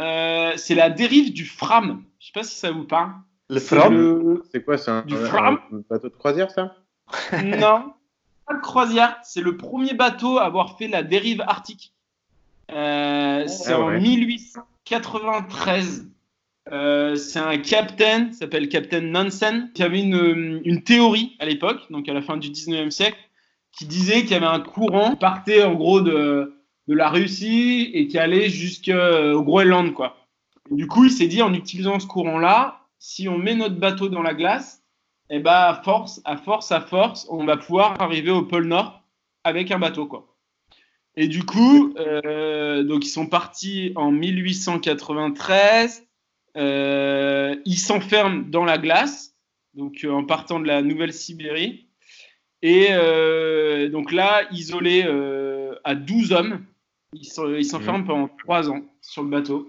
[0.00, 2.02] euh, c'est la dérive du Fram.
[2.18, 3.10] Je sais pas si ça vous parle.
[3.48, 6.76] Le Fram le- C'est quoi, c'est un, Du un- Fram un bateau de croisière, ça?
[7.44, 7.92] Non,
[8.46, 9.16] pas de croisière.
[9.24, 11.92] C'est le premier bateau à avoir fait la dérive arctique.
[12.70, 14.00] Euh, c'est Ah en ouais.
[14.00, 16.06] 1893.
[16.72, 21.80] Euh, c'est un capitaine, qui s'appelle Captain Nansen, qui avait une, une théorie à l'époque,
[21.90, 23.18] donc à la fin du 19e siècle,
[23.72, 26.54] qui disait qu'il y avait un courant qui partait en gros de,
[26.90, 29.94] de la Russie et qui allait jusqu'au Groenland.
[29.94, 30.16] Quoi.
[30.72, 34.22] Du coup, il s'est dit en utilisant ce courant-là, si on met notre bateau dans
[34.22, 34.82] la glace,
[35.30, 39.04] et ben à force, à force, à force, on va pouvoir arriver au pôle Nord
[39.44, 40.34] avec un bateau, quoi.
[41.14, 46.04] Et du coup, euh, donc ils sont partis en 1893.
[46.56, 49.36] euh, ils s'enferment dans la glace,
[49.74, 51.86] donc euh, en partant de la Nouvelle-Sibérie.
[52.62, 56.64] Et euh, donc là, isolés euh, à 12 hommes,
[57.12, 59.68] Ils ils s'enferment pendant trois ans sur le bateau.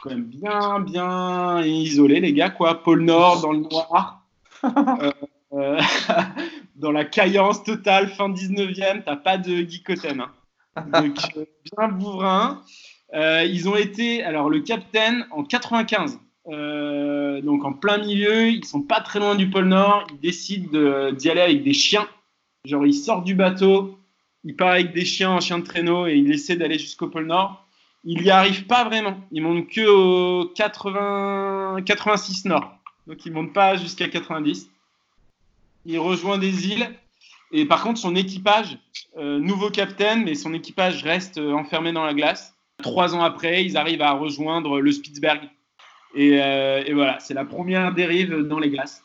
[0.00, 2.82] Quand même bien, bien isolés, les gars, quoi.
[2.82, 4.20] Pôle Nord, dans le noir.
[4.64, 5.10] Euh,
[5.52, 5.78] euh,
[6.76, 10.30] dans la caillance totale, fin 19e, t'as pas de Guy Cotten, hein.
[10.90, 11.44] Donc, euh,
[11.76, 12.62] bien bourrin.
[13.12, 18.64] Euh, ils ont été, alors le capitaine en 95, euh, donc en plein milieu, ils
[18.64, 22.08] sont pas très loin du pôle Nord, ils décident de- d'y aller avec des chiens.
[22.64, 23.98] Genre, il sort du bateau,
[24.44, 27.26] il part avec des chiens en chien de traîneau et il essaie d'aller jusqu'au pôle
[27.26, 27.64] Nord.
[28.04, 29.18] Il n'y arrive pas vraiment.
[29.32, 32.74] Il monte que au 80, 86 Nord.
[33.06, 34.70] Donc, il monte pas jusqu'à 90.
[35.86, 36.90] Il rejoint des îles.
[37.52, 38.78] Et par contre, son équipage,
[39.16, 42.54] euh, nouveau capitaine, mais son équipage reste euh, enfermé dans la glace.
[42.82, 45.48] Trois ans après, ils arrivent à rejoindre le Spitzberg.
[46.14, 49.04] Et, euh, et voilà, c'est la première dérive dans les glaces.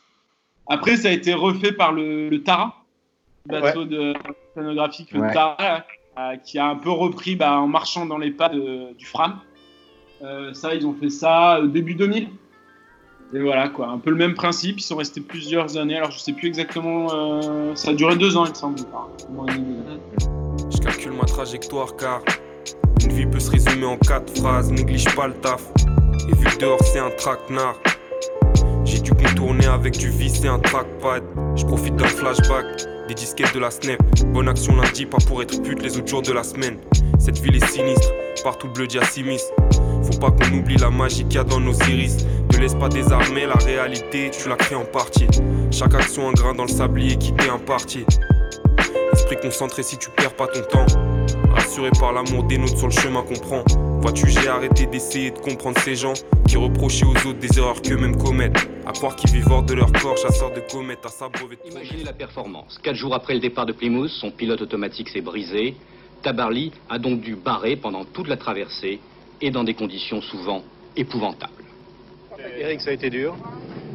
[0.68, 2.79] Après, ça a été refait par le Tara,
[3.50, 4.14] bateau de
[4.54, 5.32] scénographique, le Ouais.
[5.32, 5.84] Tara,
[6.18, 9.38] euh, qui a un peu repris bah, en marchant dans les pas de- du Fram.
[10.22, 12.28] Euh, ça, ils ont fait ça euh, début 2000.
[13.32, 14.80] Et voilà, quoi, un peu le même principe.
[14.80, 15.96] Ils sont restés plusieurs années.
[15.96, 17.06] Alors, je sais plus exactement.
[17.14, 18.78] euh, ça a duré deux ans, il me semble.
[20.72, 22.20] Je calcule ma trajectoire car
[23.04, 24.70] une vie peut se résumer en quatre phrases.
[24.72, 25.62] Néglige pas le taf.
[26.28, 27.76] Et vu que dehors c'est un traquenard,
[28.90, 31.22] j'ai dû contourner avec du vis et un trackpad.
[31.54, 32.66] Je profite d'un flashback,
[33.06, 34.00] des disquettes de la snap.
[34.32, 36.76] Bonne action lundi, pas pour être pute les autres jours de la semaine.
[37.18, 38.08] Cette ville est sinistre,
[38.42, 39.42] partout bleu à Simis.
[40.02, 42.26] Faut pas qu'on oublie la magie qu'il y a dans nos iris.
[42.52, 45.28] Ne laisse pas désarmer la réalité, tu la crées en partie.
[45.70, 48.04] Chaque action un grain dans le sablier qui t'est imparti.
[49.12, 50.86] Esprit concentré si tu perds pas ton temps.
[51.54, 53.89] Rassuré par l'amour des nôtres sur le chemin qu'on prend.
[54.00, 56.14] Vois-tu, j'ai arrêté d'essayer de comprendre ces gens
[56.48, 58.68] qui reprochaient aux autres des erreurs qu'eux-mêmes commettent.
[58.86, 62.04] À croire qu'ils vivent hors de leur corps, chasseurs de comètes, à s'abreuver de Imaginez
[62.04, 62.78] la performance.
[62.82, 65.76] Quatre jours après le départ de Plymouth, son pilote automatique s'est brisé.
[66.22, 69.00] Tabarly a donc dû barrer pendant toute la traversée
[69.42, 70.62] et dans des conditions souvent
[70.96, 71.52] épouvantables.
[72.58, 73.36] Eric, ça a été dur?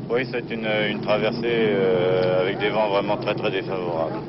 [0.09, 4.19] Oui, c'est une, une traversée euh, avec des vents vraiment très très défavorables.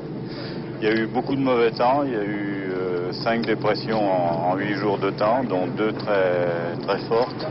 [0.81, 2.66] Il y a eu beaucoup de mauvais temps, il y a eu euh,
[3.11, 7.47] cinq dépressions en, en huit jours de temps, dont deux très, très fortes.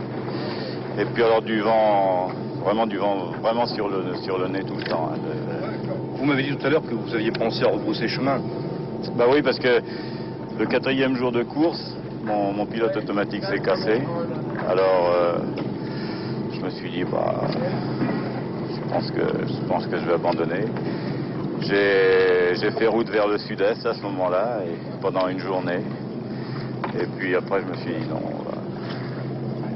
[0.99, 2.29] Et puis alors du vent,
[2.63, 5.09] vraiment du vent vraiment sur le, sur le nez tout le temps.
[5.13, 8.39] hein, de- Vous m'avez dit tout à l'heure que vous aviez pensé à rebrousser chemin.
[9.15, 9.81] Bah oui, parce que
[10.59, 14.01] le quatrième jour de course, mon, mon pilote automatique s'est cassé.
[14.67, 15.37] Alors, euh,
[16.51, 17.41] je me suis dit, bah,
[18.73, 20.65] je pense que je, pense que je vais abandonner.
[21.61, 24.61] J'ai fait route vers le sud-est à ce moment-là,
[25.01, 25.81] pendant une journée.
[26.99, 28.19] Et puis après, je me suis dit, non.
[28.45, 28.57] bah,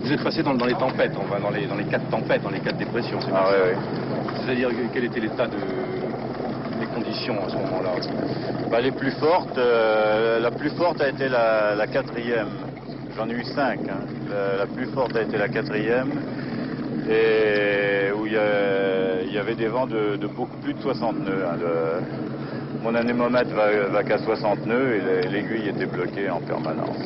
[0.01, 2.49] Vous êtes passé dans, dans les tempêtes, enfin dans les, dans les quatre tempêtes, dans
[2.49, 3.19] les quatre dépressions.
[3.21, 3.75] c'est Ah ça ouais.
[4.45, 5.57] C'est-à-dire que- quel était l'état de
[6.79, 7.91] des conditions à ce moment-là?
[8.71, 12.47] Bah, les plus fortes, euh, la plus forte a été la, la quatrième.
[13.15, 13.79] J'en ai eu cinq.
[13.89, 13.99] hein.
[14.29, 16.21] La, la plus forte a été la quatrième,
[17.09, 21.43] et où il y, avait des vents de, de beaucoup plus de 60 nœuds.
[21.47, 21.55] hein.
[21.59, 27.05] Le- mon anémomètre va, va qu'à 60 nœuds et le- l'aiguille était bloquée en permanence.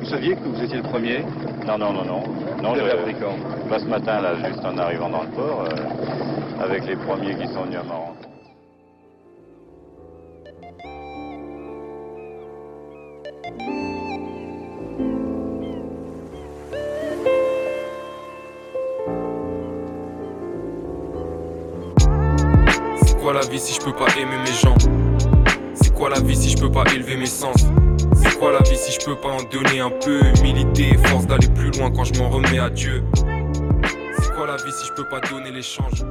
[0.00, 1.24] Vous saviez que vous étiez le premier?
[1.66, 2.22] Non, non, non, non.
[2.62, 3.36] non Vous avez quand?
[3.68, 7.46] Bah, ce matin, là, juste en arrivant dans le port, euh, avec les premiers qui
[7.52, 8.27] sont venus à ma rencontre.
[23.48, 24.76] Vie si je peux pas aimer mes gens?
[25.74, 27.66] C'est quoi la vie si je peux pas élever mes sens?
[28.14, 30.20] C'est quoi la vie si je peux pas en donner un peu?
[30.38, 33.02] Humilité et force d'aller plus loin quand je m'en remets à Dieu.
[34.18, 36.04] C'est quoi la vie si je peux pas donner l'échange?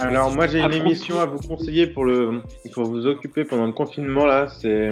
[0.00, 3.72] Alors moi j'ai une émission à vous conseiller pour le pour vous occuper pendant le
[3.72, 4.90] confinement là, c'est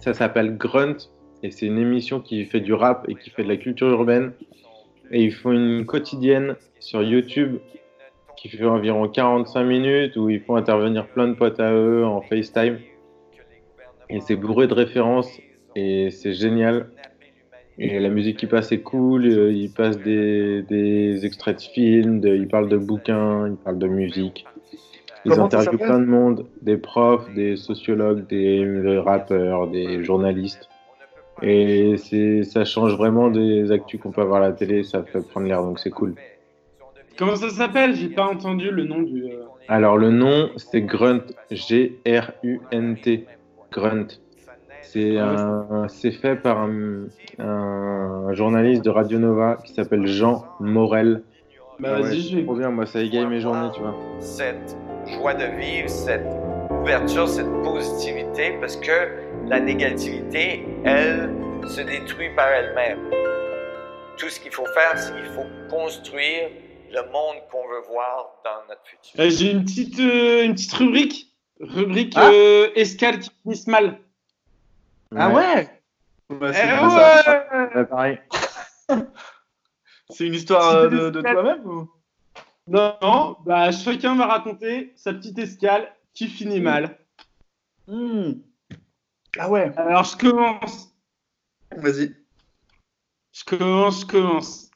[0.00, 0.96] ça s'appelle Grunt
[1.42, 4.32] et c'est une émission qui fait du rap et qui fait de la culture urbaine.
[5.10, 7.58] Et ils font une quotidienne sur YouTube
[8.50, 12.20] qui fait environ 45 minutes où ils font intervenir plein de potes à eux en
[12.20, 12.78] FaceTime
[14.10, 15.40] et c'est bourré de références
[15.74, 16.88] et c'est génial.
[17.78, 22.20] Et la musique qui passe est cool, euh, ils passent des, des extraits de films,
[22.20, 24.46] de- ils parlent de bouquins, ils parlent de musique.
[25.24, 30.68] Ils Comment interviewent plein de monde, des profs, des sociologues, des rappeurs, des journalistes.
[31.42, 31.96] Et
[32.44, 35.62] ça change vraiment des actus qu'on peut avoir à la télé, ça fait prendre l'air,
[35.62, 36.14] donc c'est cool.
[37.18, 37.94] Comment ça s'appelle?
[37.94, 39.24] J'ai pas entendu le nom du.
[39.24, 43.26] euh, Alors le nom, c'est Grunt, G-R-U-N-T,
[43.72, 44.06] Grunt.
[44.82, 47.06] C'est un- c'est fait par un,
[47.38, 51.22] un journaliste de Radio Nova qui s'appelle Jean Morel.
[51.80, 53.94] Bah, vas-y, je vais- Trop bien, moi ça égaye mes journées, tu vois.
[54.20, 56.24] cette joie de vivre, cette
[56.82, 61.30] ouverture, cette positivité, parce que la négativité, elle,
[61.66, 62.98] se détruit par elle-même.
[64.16, 66.48] Tout ce qu'il faut faire, c'est qu'il faut construire
[66.94, 69.20] le monde qu'on veut voir dans notre futur.
[69.20, 71.30] Euh, J'ai une petite, euh, une petite rubrique.
[71.60, 72.30] Rubrique Ah.
[72.30, 74.00] euh, escale qui finissent mal.
[75.16, 75.80] Ah ouais
[76.30, 78.20] Eh Bah, c'est ouais Ouais, pareil.
[80.10, 81.90] C'est une histoire de, de toi-même ou?
[82.66, 86.98] Non, non, bah, chacun va raconter sa petite escale qui finit mal.
[89.38, 89.72] Ah ouais.
[89.76, 90.94] Alors, je commence.
[91.76, 92.14] Vas-y.
[93.32, 94.70] Je commence, je commence.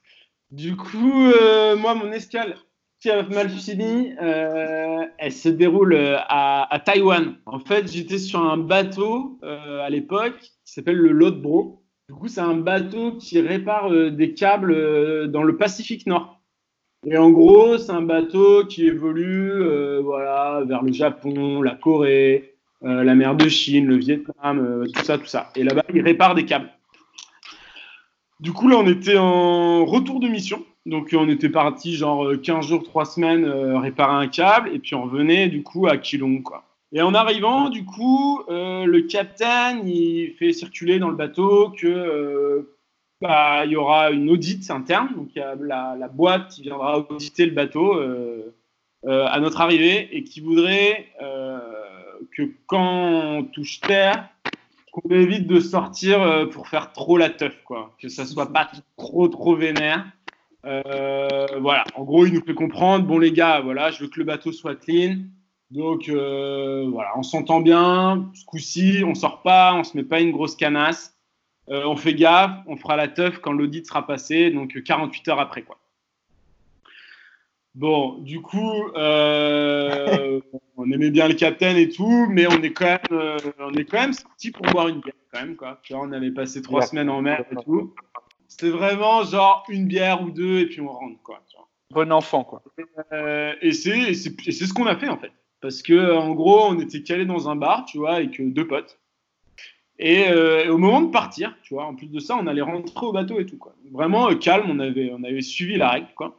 [0.50, 2.56] Du coup, euh, moi, mon escale
[3.00, 7.37] qui a mal fini, euh, elle se déroule euh, à, à Taïwan.
[7.46, 11.84] En fait, j'étais sur un bateau euh, à l'époque qui s'appelle le Lodbro.
[12.08, 16.40] Du coup, c'est un bateau qui répare des câbles dans le Pacifique Nord.
[17.06, 19.52] Et en gros, c'est un bateau qui évolue
[20.02, 25.26] voilà, vers le Japon, la Corée, la mer de Chine, le Vietnam, tout ça, tout
[25.26, 25.50] ça.
[25.54, 26.70] Et là-bas, il répare des câbles.
[28.40, 30.64] Du coup, là, on était en retour de mission.
[30.87, 34.70] Donc, on était parti genre euh, 15 jours, 3 semaines euh, réparer un câble.
[34.72, 36.64] Et puis, on revenait du coup à Keelung, quoi.
[36.92, 41.87] Et en arrivant, du coup, euh, le capitaine, il fait circuler dans le bateau que
[41.87, 42.77] euh,
[43.20, 45.09] bah, il y aura une audite interne.
[45.14, 48.55] Donc, il y a la, la boîte qui viendra auditer le bateau euh,
[49.07, 51.59] euh, à notre arrivée et qui voudrait euh,
[52.37, 54.29] que quand on touche terre,
[54.92, 57.94] qu'on évite de sortir euh, pour faire trop la teuf, quoi.
[58.01, 60.07] Que ça soit pas trop, trop vénère.
[60.64, 64.18] Euh, voilà, en gros, il nous fait comprendre, bon les gars, voilà, je veux que
[64.18, 65.18] le bateau soit clean.
[65.70, 68.31] Donc euh, voilà, on s'entend bien.
[68.35, 71.14] Ce coup-ci, on sort pas, on se met pas une grosse canasse.
[71.70, 75.40] On fait gaffe, on fera la teuf quand l'audit sera passé, donc euh, 48 heures
[75.40, 75.79] après, quoi.
[77.78, 80.40] Bon, du coup, euh,
[80.76, 83.84] on aimait bien le capitaine et tout, mais on est quand même, euh, on est
[83.84, 85.78] quand même sorti pour boire une bière, quand même, quoi.
[85.84, 86.86] Tu vois, on avait passé trois Ouais.
[86.88, 87.94] semaines en mer et tout.
[88.48, 91.40] C'était vraiment genre une bière ou deux et puis on rentre, quoi.
[91.48, 91.68] tu vois.
[91.92, 92.64] Bon enfant, quoi.
[93.12, 95.30] Euh, et c'est ce qu'on a fait en fait.
[95.60, 98.66] Parce que euh, en gros, on était calé dans un bar, tu vois, avec deux
[98.66, 98.98] potes.
[100.00, 102.60] Et, euh, et au moment de partir, tu vois, en plus de ça, on allait
[102.62, 103.72] rentrer au bateau et tout, quoi.
[103.92, 106.36] Vraiment euh, calme, on avait, on avait suivi la règle, quoi.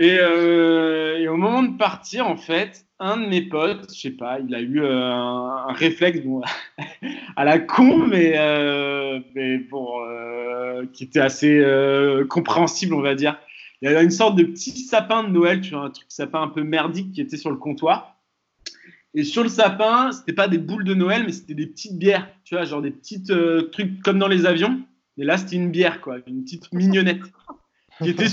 [0.00, 4.10] Et, euh, et au moment de partir, en fait, un de mes potes, je sais
[4.10, 6.40] pas, il a eu euh, un, réflexe bon,
[7.36, 9.20] à la con, mais, euh,
[9.70, 9.86] bon,
[10.94, 11.62] qui était assez
[12.30, 13.38] compréhensible, on va dire.
[13.82, 16.40] Il y avait une sorte de petit sapin de Noël, tu vois, un truc sapin
[16.40, 18.16] un peu merdique qui était sur le comptoir.
[19.12, 22.26] Et sur le sapin, c'était pas des boules de Noël, mais c'était des petites bières,
[22.44, 23.32] tu vois, genre des petites
[23.70, 24.80] trucs comme dans les avions.
[25.18, 27.20] Mais là, c'était une bière, quoi, une petite mignonnette
[28.02, 28.26] qui était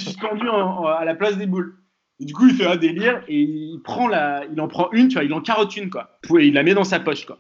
[0.50, 1.78] en- en- à la place des boules.
[2.20, 5.08] Et du coup, il fait un délire et il prend la, il en prend une,
[5.08, 6.18] tu vois, il en carotte une, quoi.
[6.40, 7.40] Et il la met dans sa poche, quoi.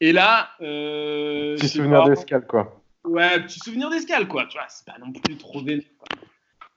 [0.00, 2.82] Et là, euh, Petit souvenir d'escale, quoi.
[3.04, 4.46] Ouais, petit souvenir d'escale, quoi.
[4.46, 5.84] Tu vois, c'est pas non plus trop vénère.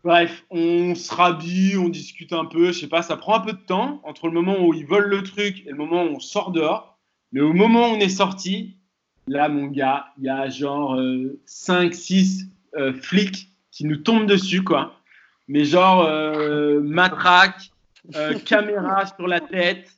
[0.03, 3.53] Bref, on se rhabille, on discute un peu, je sais pas, ça prend un peu
[3.53, 6.19] de temps entre le moment où ils volent le truc et le moment où on
[6.19, 6.99] sort dehors.
[7.31, 8.77] Mais au moment où on est sorti,
[9.27, 10.97] là, mon gars, il y a genre
[11.45, 12.51] 5, 6
[13.01, 14.95] flics qui nous tombent dessus, quoi.
[15.47, 17.71] Mais genre euh, matraque,
[18.15, 19.91] euh, caméra sur la tête,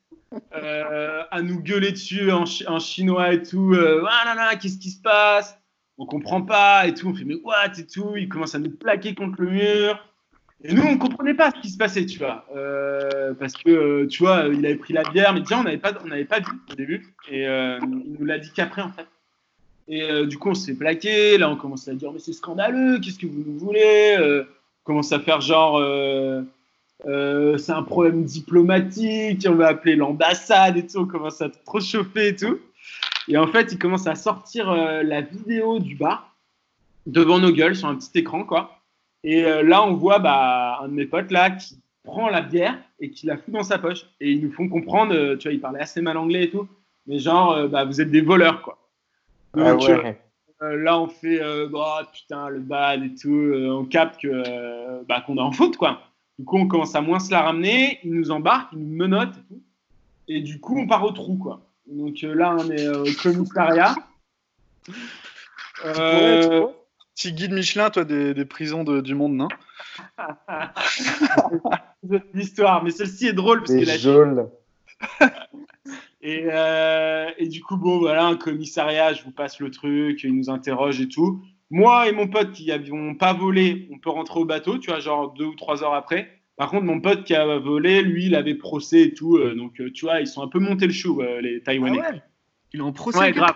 [0.55, 3.75] euh, à nous gueuler dessus en, en chinois et tout.
[3.75, 5.57] Ah là là, qu'est-ce qui se passe?
[5.99, 7.09] On comprend pas et tout.
[7.09, 7.77] On fait mais what?
[7.77, 8.17] et tout.
[8.17, 10.03] Ils commencent à nous plaquer contre le mur.
[10.63, 12.45] Et nous, on comprenait pas ce qui se passait, tu vois.
[13.39, 16.07] Parce que, tu vois, il avait pris la bière, mais déjà, on n'avait pas, on
[16.07, 17.13] n'avait pas vu au début.
[17.29, 19.08] Et il nous l'a dit qu'après, en fait.
[19.88, 21.38] Et euh, du coup, on s'est plaqué.
[21.38, 24.44] Là, on commence à dire, mais c'est scandaleux, qu'est-ce que vous nous voulez euh,
[24.83, 26.42] On commence à faire genre, euh,
[27.06, 31.00] euh, c'est un problème diplomatique, on va appeler l'ambassade et tout.
[31.00, 32.60] On commence à trop chauffer et tout.
[33.27, 36.35] Et en fait, il commence à sortir euh, la vidéo du bar
[37.06, 38.77] devant nos gueules sur un petit écran, quoi.
[39.23, 42.77] Et euh, là, on voit bah, un de mes potes là qui prend la bière
[43.00, 44.06] et qui la fout dans sa poche.
[44.21, 46.67] Et ils nous font comprendre, euh, tu vois, ils parlaient assez mal anglais et tout,
[47.08, 48.77] mais genre, euh, bah, vous êtes des voleurs, quoi.
[49.60, 49.81] Ah ouais.
[50.62, 54.27] euh, là, on fait, euh, bah, putain, le bad et tout, euh, on capte que,
[54.27, 56.01] euh, bah, qu'on est en faute, quoi.
[56.39, 59.35] Du coup, on commence à moins se la ramener, ils nous embarquent, ils nous menottent
[59.37, 59.62] et tout.
[60.29, 61.62] Et du coup, on part au trou, quoi.
[61.87, 63.95] Donc euh, là, on est euh, au commissariat.
[65.85, 66.65] Euh,
[67.15, 69.47] Petit guide Michelin, toi, des, des prisons de- du monde, non?
[72.33, 73.97] L'histoire, mais celle-ci est drôle parce que la.
[76.21, 80.35] Et, euh, et du coup, bon, voilà, un commissariat, je vous passe le truc, ils
[80.35, 81.41] nous interrogent et tout.
[81.69, 84.99] Moi et mon pote qui n'avions pas volé, on peut rentrer au bateau, tu vois,
[84.99, 86.29] genre deux ou trois heures après.
[86.55, 89.37] Par contre, mon pote qui a volé, lui, il avait procès et tout.
[89.37, 91.99] euh, donc, euh, tu vois, ils sont un peu montés le chou, euh, les Taïwanais.
[92.03, 92.21] Ah ouais?
[92.73, 93.19] Il est en procès.
[93.19, 93.55] Ouais, grave.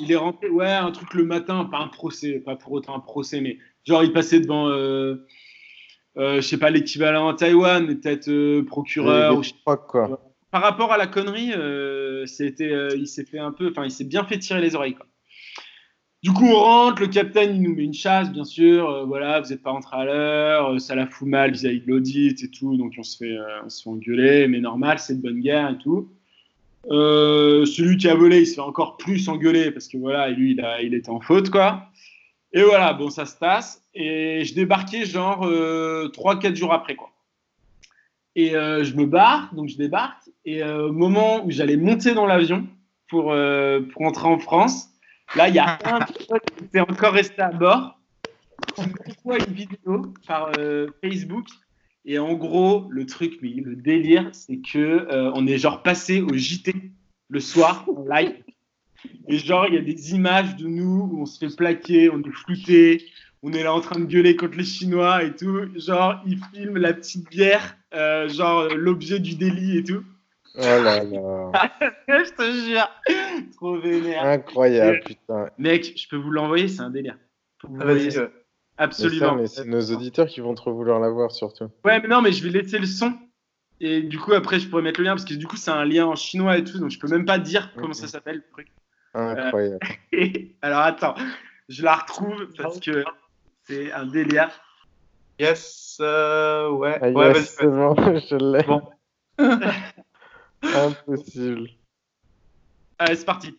[0.00, 3.00] Il est rentré, ouais, un truc le matin, pas un procès, pas pour autant un
[3.00, 5.24] procès, mais genre il passait devant, euh,
[6.16, 9.38] euh, je sais pas l'équivalent en Taïwan, mais peut-être euh, procureur.
[9.38, 9.42] Ou
[10.08, 10.25] quoi.
[10.56, 13.90] Par rapport à la connerie, euh, c'était, euh, il s'est fait un peu, enfin il
[13.90, 14.94] s'est bien fait tirer les oreilles.
[14.94, 15.04] Quoi.
[16.22, 18.88] Du coup, on rentre, le capitaine il nous met une chasse, bien sûr.
[18.88, 22.42] euh, voilà, vous n'êtes pas rentré à l'heure, ça la fout mal vis-à-vis de l'audit
[22.42, 23.36] et tout, donc on se fait,
[23.66, 26.10] on se fait engueuler, mais normal, c'est de bonne guerre et tout.
[26.88, 30.62] Celui qui a volé, il se fait encore plus engueuler parce que voilà, lui, il,
[30.62, 31.90] a, il était en faute, quoi.
[32.54, 33.84] Et voilà, bon, ça se tasse.
[33.92, 37.10] Et je débarquais genre 3-4 jours après, quoi.
[38.34, 40.25] Et je me barre, donc je débarque.
[40.46, 42.66] Et euh, au moment où j'allais monter dans l'avion
[43.08, 44.88] pour, euh, pour entrer en France,
[45.34, 47.98] là, il y a un pote qui était encore resté à bord.
[48.78, 51.46] m'envoie une vidéo par euh, Facebook.
[52.04, 56.20] Et en gros, le truc, mais le délire, c'est que euh, on est genre passé
[56.20, 56.72] au JT
[57.28, 58.36] le soir en live.
[59.26, 62.20] Et genre, il y a des images de nous où on se fait plaquer, on
[62.20, 63.04] est flouté,
[63.42, 65.62] on est là en train de gueuler contre les Chinois et tout.
[65.76, 70.04] Genre, ils filment la petite bière, euh, genre l'objet du délit et tout.
[70.58, 71.52] Oh là là.
[72.08, 72.88] je te jure,
[73.56, 74.24] trop vénère.
[74.24, 75.50] Incroyable, putain.
[75.58, 77.18] Mec, je peux vous l'envoyer, c'est un délire.
[77.60, 78.30] Faut que vous Ah, vas-y, ouais.
[78.78, 79.34] Absolument.
[79.36, 81.68] Mais, ça, mais c'est nos auditeurs qui vont trop vouloir l'avoir, surtout.
[81.84, 83.12] Ouais, mais non, mais je vais laisser le son.
[83.80, 85.84] Et du coup, après, je pourrais mettre le lien parce que du coup, c'est un
[85.84, 88.50] lien en chinois et tout, donc je peux même pas dire comment ça s'appelle le
[88.52, 88.68] truc.
[89.14, 89.78] Incroyable.
[90.12, 91.14] Et- Alors attends,
[91.68, 93.04] je la retrouve parce que
[93.64, 94.48] c'est un délire.
[95.38, 96.98] Yes, euh, ouais.
[97.02, 97.94] Ah, ouais, yes, vas-y, c'est bon,
[98.30, 98.62] je l'ai.
[98.62, 98.82] Bon.
[100.65, 101.69] Impossible.
[102.97, 103.57] Allez, c'est parti.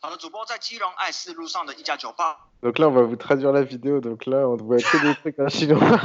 [0.00, 4.00] 好的，主播在基隆爱市路上的一家酒吧， Donc là, on va vous traduire la vidéo.
[4.00, 5.98] Donc là, on voit que des trucs en chinois.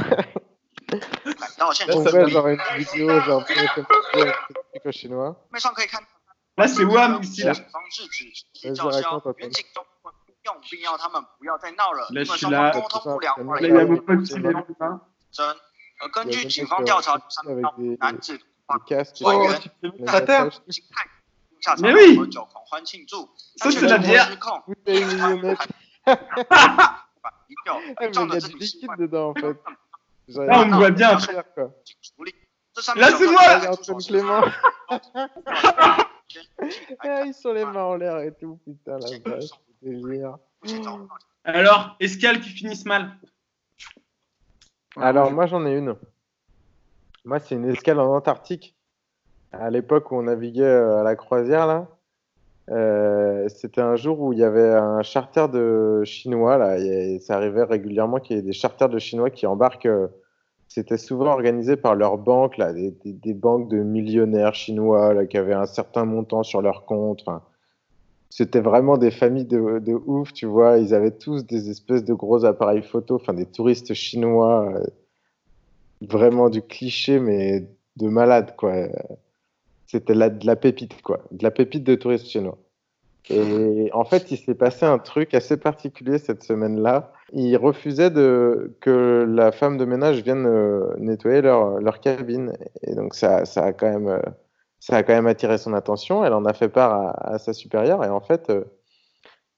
[0.90, 2.12] 来到现 on 场。
[2.12, 3.62] voit genre une vidéo, genre comme ça,
[4.12, 5.36] avec des trucs en chinois.
[5.50, 6.02] 面上可以看
[6.56, 7.52] Là, c'est WAM ici, là.
[7.54, 9.82] 警方制止集体 Vas-y, 叫嚣 raconte,，原警都
[10.44, 12.72] 用并要他们不要再闹了， Là, 因 je 为 suis 双方 là.
[12.72, 15.00] 沟通不良，后 Là, 来 il y a mon pote qui est là.
[15.32, 15.56] 争。
[16.00, 17.14] 而根 Il y a 据 même 警 mec, 方 euh, 调查，
[17.46, 18.38] avec des, 男子
[21.79, 22.19] mais oui.
[23.57, 24.29] Ça, c'est la bière.
[28.01, 29.33] Eh, il y a du liquide dedans.
[30.27, 31.17] Là, on voit bien
[34.21, 34.45] moi.
[37.03, 39.49] Eh, ils sont les mains en l'air et tout, putain, la vache.
[41.43, 43.17] Alors, escale qui finissent mal.
[44.95, 45.95] Alors, moi, j'en ai une.
[47.25, 48.75] Moi, c'est une escale en Antarctique.
[49.51, 51.87] À l'époque où on naviguait euh, à la croisière, là,
[52.71, 56.57] euh, c'était un jour où il y avait un charter de Chinois.
[56.57, 56.77] Là,
[57.19, 59.87] ça arrivait régulièrement qu'il y ait des charters de Chinois qui embarquent.
[59.87, 60.07] euh,
[60.67, 65.55] c'était souvent organisé par leurs banques, là, des, banques de millionnaires chinois là, qui avaient
[65.55, 67.21] un certain montant sur leur compte.
[67.25, 67.41] Enfin,
[68.29, 70.77] c'était vraiment des familles de, ouf, tu vois.
[70.77, 74.71] Ils avaient tous des espèces de gros appareils photo, enfin des touristes chinois,
[76.01, 78.73] vraiment du cliché, mais de malade, quoi.
[79.87, 81.21] C'était la- de la pépite, quoi.
[81.31, 82.57] De la pépite de touristes chinois.
[83.29, 87.11] Et en fait, il s'est passé un truc assez particulier cette semaine-là.
[87.33, 92.53] Ils refusaient que la femme de ménage vienne euh, nettoyer leur, leur cabine.
[92.81, 94.21] Et donc, ça, ça, a quand même, euh,
[94.79, 96.25] ça a quand même attiré son attention.
[96.25, 98.03] Elle en a fait part à, sa supérieure.
[98.03, 98.63] Et en fait, euh,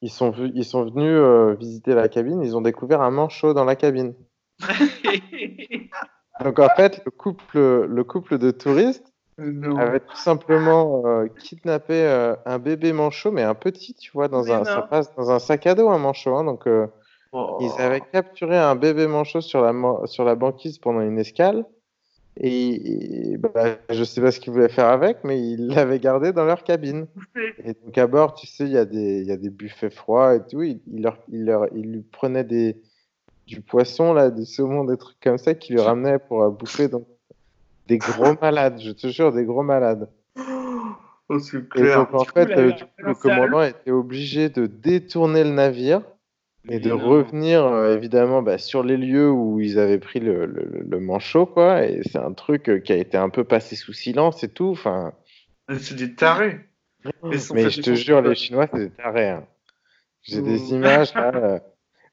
[0.01, 2.41] ils, sont, venus visiter la cabine.
[2.41, 4.13] Ils ont découvert un manchot dans la cabine.
[6.43, 9.11] Donc, en fait, le couple, le couple de touristes
[9.77, 14.43] avait tout simplement euh, kidnappé euh, un bébé manchot, mais un petit, tu vois, dans
[14.43, 14.87] Mais un, ça non.
[14.87, 16.35] passe dans un sac à dos, un manchot.
[16.35, 16.87] hein, donc, euh,
[17.59, 19.73] ils avaient capturé un bébé manchot sur la,
[20.05, 21.65] sur la banquise pendant une escale.
[22.37, 26.31] Et, et, bah, je sais pas ce qu'ils voulaient faire avec, mais ils l'avaient gardé
[26.31, 27.07] dans leur cabine.
[27.63, 29.89] Et donc à bord, tu sais, il y a des, il y a des buffets
[29.89, 30.61] froids et tout.
[30.61, 32.81] Ils, leur, ils leur, ils lui prenaient des,
[33.51, 36.87] du poisson, là, du saumon, des trucs comme ça, qu'ils lui ramenaient pour euh, bouffer.
[36.87, 37.05] Donc,
[37.87, 40.09] des gros malades, je te jure, des gros malades.
[41.27, 41.97] Oh, c'est Et clair.
[41.97, 46.01] donc, en fait, euh, la du coup, le commandant était obligé de détourner le navire
[46.69, 50.99] et de revenir, euh, évidemment, bah, sur les lieux où ils avaient pris le, le,
[50.99, 51.85] manchot, quoi.
[51.85, 54.69] Et c'est un truc euh, qui a été un peu passé sous silence et tout.
[54.69, 55.13] Enfin,
[55.77, 56.59] C'est des tarés.
[57.23, 59.29] Mais je te jure, les Chinois, c'est des tarés.
[59.29, 59.43] hein.
[60.23, 61.59] J'ai des images là, euh,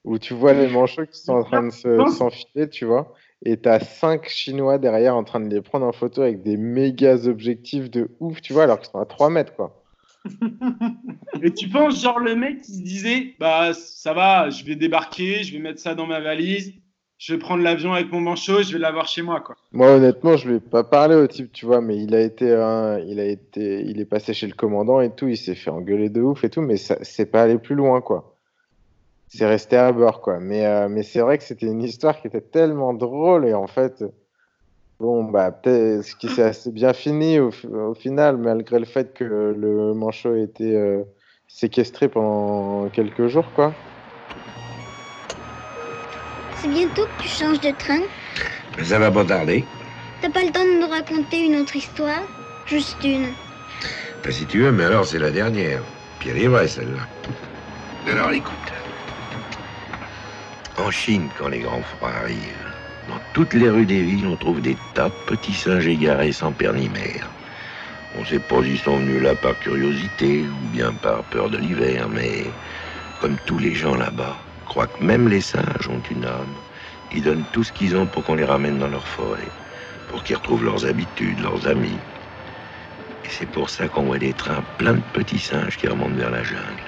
[0.04, 3.12] où tu vois les manchots qui sont en train de se- s'enfiler, tu vois.
[3.44, 7.14] Et t'as cinq Chinois derrière en train de les prendre en photo avec des méga
[7.26, 9.84] objectifs de ouf, tu vois, alors qu'ils sont à 3 mètres, quoi.
[11.42, 15.42] Et tu penses, genre, le mec, il se disait, bah, ça va, je vais débarquer,
[15.44, 16.74] je vais mettre ça dans ma valise,
[17.18, 19.56] je vais prendre l'avion avec mon manchot, je vais l'avoir chez moi, quoi.
[19.72, 22.52] Moi, honnêtement, je lui ai pas parlé au type, tu vois, mais il a été,
[22.52, 25.70] hein, il a été, il est passé chez le commandant et tout, il s'est fait
[25.70, 28.37] engueuler de ouf et tout, mais ça, c'est pas allé plus loin, quoi.
[29.28, 30.38] C'est resté à bord, quoi.
[30.40, 33.66] Mais, euh, mais c'est vrai que c'était une histoire qui était tellement drôle et en
[33.66, 34.02] fait,
[35.00, 38.86] bon, bah, peut-être ce qui s'est assez bien fini au, fi- au final, malgré le
[38.86, 41.02] fait que le manchot ait été euh,
[41.46, 43.74] séquestré pendant quelques jours, quoi.
[46.54, 48.00] C'est bientôt que tu changes de train.
[48.76, 49.66] Mais ça va pas tarder.
[50.20, 52.22] T'as pas le temps de nous raconter une autre histoire?
[52.64, 53.34] Juste une.
[54.24, 55.82] Ben, si tu veux, mais alors c'est la dernière.
[56.18, 57.06] Puis elle est vraie, celle-là.
[58.10, 58.72] Alors écoute.
[60.84, 62.68] En Chine, quand les grands froids arrivent,
[63.08, 66.52] dans toutes les rues des villes, on trouve des tas de petits singes égarés sans
[66.52, 67.28] père ni mère.
[68.16, 72.08] On sait pas s'ils sont venus là par curiosité ou bien par peur de l'hiver,
[72.08, 72.44] mais
[73.20, 76.54] comme tous les gens là-bas, croient que même les singes ont une âme.
[77.12, 79.48] Ils donnent tout ce qu'ils ont pour qu'on les ramène dans leur forêt,
[80.10, 81.98] pour qu'ils retrouvent leurs habitudes, leurs amis.
[83.24, 86.30] Et c'est pour ça qu'on voit des trains pleins de petits singes qui remontent vers
[86.30, 86.82] la jungle.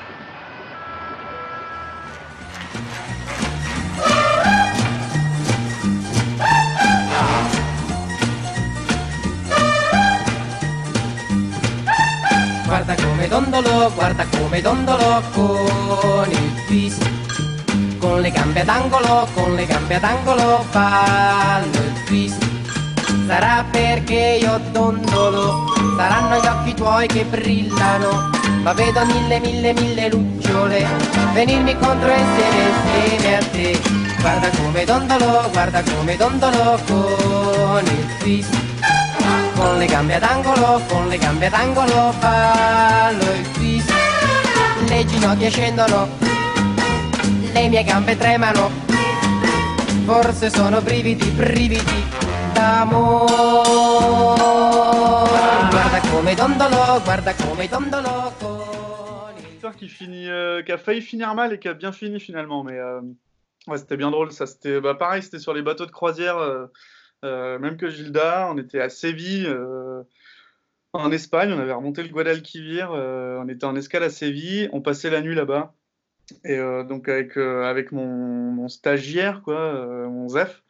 [13.40, 17.08] Dondolo, guarda come dondolo con il twist.
[17.98, 22.42] Con le gambe ad angolo, con le gambe ad angolo fallo il twist.
[23.26, 28.30] Sarà perché io dondolo, saranno gli occhi tuoi che brillano.
[28.62, 30.86] Ma vedo mille, mille, mille lucciole
[31.32, 33.80] venirmi contro insieme, insieme a te.
[34.20, 38.59] Guarda come dondolo, guarda come dondolo con il twist.
[39.60, 43.92] Con le gambe ad angolo, con le gambe ad angolo fallo il twist.
[44.88, 46.08] Le ginocchia scendono,
[47.52, 48.70] le mie gambe tremano.
[50.06, 52.08] Forse sono brividi, brividi
[52.54, 53.32] d'amore.
[55.68, 58.60] Guarda come dondolo, guarda come dondolo con
[59.76, 62.64] qui finit, euh, qui a failli finir mal et qui a bien fini finalement.
[62.64, 63.00] Mais euh,
[63.66, 64.32] ouais, c'était bien drôle.
[64.32, 66.66] Ça, c'était bah, pareil, c'était sur les bateaux de croisière, euh,
[67.22, 68.48] même que Gilda.
[68.50, 70.02] On était à Séville, euh,
[70.92, 71.52] en Espagne.
[71.52, 72.92] On avait remonté le Guadalquivir.
[72.92, 74.68] euh, on était en escale à Séville.
[74.72, 75.74] On passait la nuit là-bas.
[76.44, 80.62] Et euh, donc avec euh, avec mon, stagiaire, quoi, euh, mon Zef.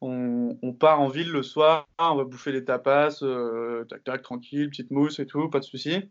[0.00, 4.68] On, part en ville le soir, on va bouffer des tapas, euh, tac tac, tranquille,
[4.68, 6.10] petite mousse et tout, pas de souci.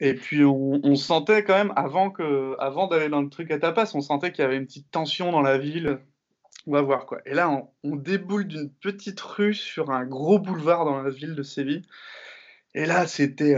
[0.00, 2.14] Et puis on, on sentait quand même, avant,
[2.58, 5.32] avant d'aller dans le truc à tapas, on sentait qu'il y avait une petite tension
[5.32, 5.98] dans la ville.
[6.66, 7.20] On va voir quoi.
[7.26, 11.34] Et là, on, on déboule d'une petite rue sur un gros boulevard dans la ville
[11.34, 11.82] de Séville.
[12.74, 13.56] Et là, c'était.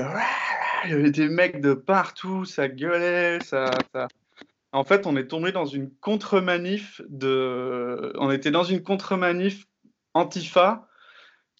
[0.84, 3.70] Il y avait des mecs de partout, ça gueulait, ça.
[3.92, 4.08] ça-
[4.72, 8.12] En fait, on est tombé dans une contre-manif de.
[8.18, 9.66] On était dans une contre-manif
[10.14, 10.88] Antifa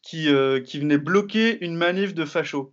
[0.03, 2.73] qui, euh, qui venait bloquer une manif de fachos.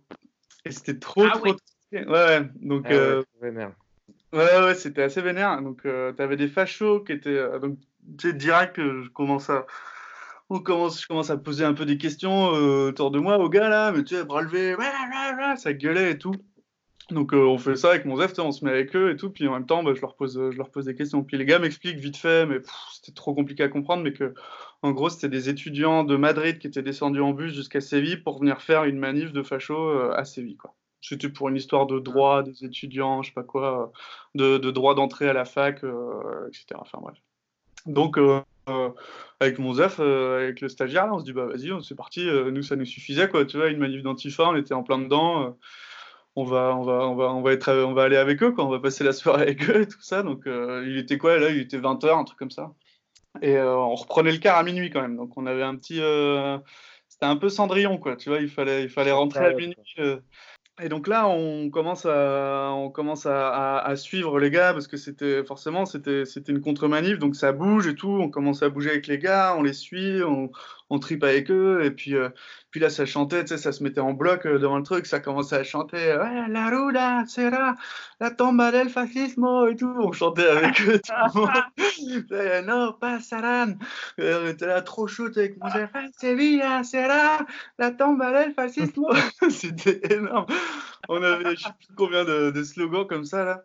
[0.64, 1.44] Et c'était trop, Ah trop.
[1.92, 2.06] ouais.
[2.06, 2.40] Ouais.
[2.56, 3.22] Donc, Ah ouais, euh.
[4.32, 5.60] Ouais, ouais, c'était assez vénère.
[5.60, 7.30] Donc, euh, t'avais des fachos qui étaient.
[7.30, 7.86] euh, donc, tu
[8.32, 9.66] direct, euh, je commence à.
[10.50, 13.48] On commence, je commence à poser un peu des questions euh, autour de moi aux
[13.48, 14.76] gars là, mais tu sais, bras levés,
[15.56, 16.34] ça gueulait et tout.
[17.10, 19.16] Donc, euh, on fait ça avec mon Zef, sais, on se met avec eux et
[19.16, 21.24] tout, puis en même temps, bah, je, leur pose, je leur pose des questions.
[21.24, 22.58] Puis les gars m'expliquent vite fait, mais
[22.92, 24.34] c'était trop compliqué à comprendre, mais que,
[24.82, 28.38] en gros, c'était des étudiants de Madrid qui étaient descendus en bus jusqu'à Séville pour
[28.38, 30.74] venir faire une manif de fachos euh, à Séville, quoi.
[31.02, 33.92] C'était pour une histoire de droit des étudiants, je sais pas quoi,
[34.36, 36.66] euh, de, de droit d'entrée à la fac, euh, etc.
[36.74, 37.16] Enfin bref.
[37.86, 38.90] Donc, euh, euh,
[39.40, 42.24] avec mon Zef, euh, avec le stagiaire, là, on se dit, bah vas-y, c'est parti,
[42.24, 45.56] nous ça nous suffisait, quoi, tu vois, une manif d'antifa, on était en plein dedans,
[46.36, 48.64] on va, on va, on va, on va être, on va aller avec eux, quoi,
[48.64, 51.50] on va passer la soirée avec eux et tout ça, donc il était quoi, là,
[51.50, 52.72] il était 20h, un truc comme ça.
[53.42, 56.00] Et on reprenait le car à minuit quand même, donc on avait un petit,
[57.08, 59.76] c'était un peu Cendrillon, quoi, tu vois, il fallait, il fallait rentrer à minuit.
[59.98, 60.20] euh,
[60.82, 66.52] et donc là, on commence à, suivre les gars parce que c'était forcément c'était c'était
[66.52, 68.18] une contre-manif, donc ça bouge et tout.
[68.20, 70.50] On commence à bouger avec les gars, on les suit, on,
[70.90, 72.28] on tripe avec eux et puis euh,
[72.70, 75.06] puis là ça chantait, tu sais, ça se mettait en bloc euh, devant le truc,
[75.06, 77.76] ça commençait à chanter ouais, la ruda sera
[78.20, 79.94] la tomba del fascismo et tout.
[79.98, 81.00] On chantait avec eux.
[81.00, 81.50] tout le monde.
[82.32, 83.78] Euh, no pasarán.
[84.18, 85.68] Euh, On était là trop chaud avec mon
[86.18, 87.46] Sevilla sera
[87.78, 89.08] la tomba del fascismo.
[89.50, 90.46] C'était énorme.
[91.08, 93.64] On avait je sais plus combien de, de slogans comme ça là.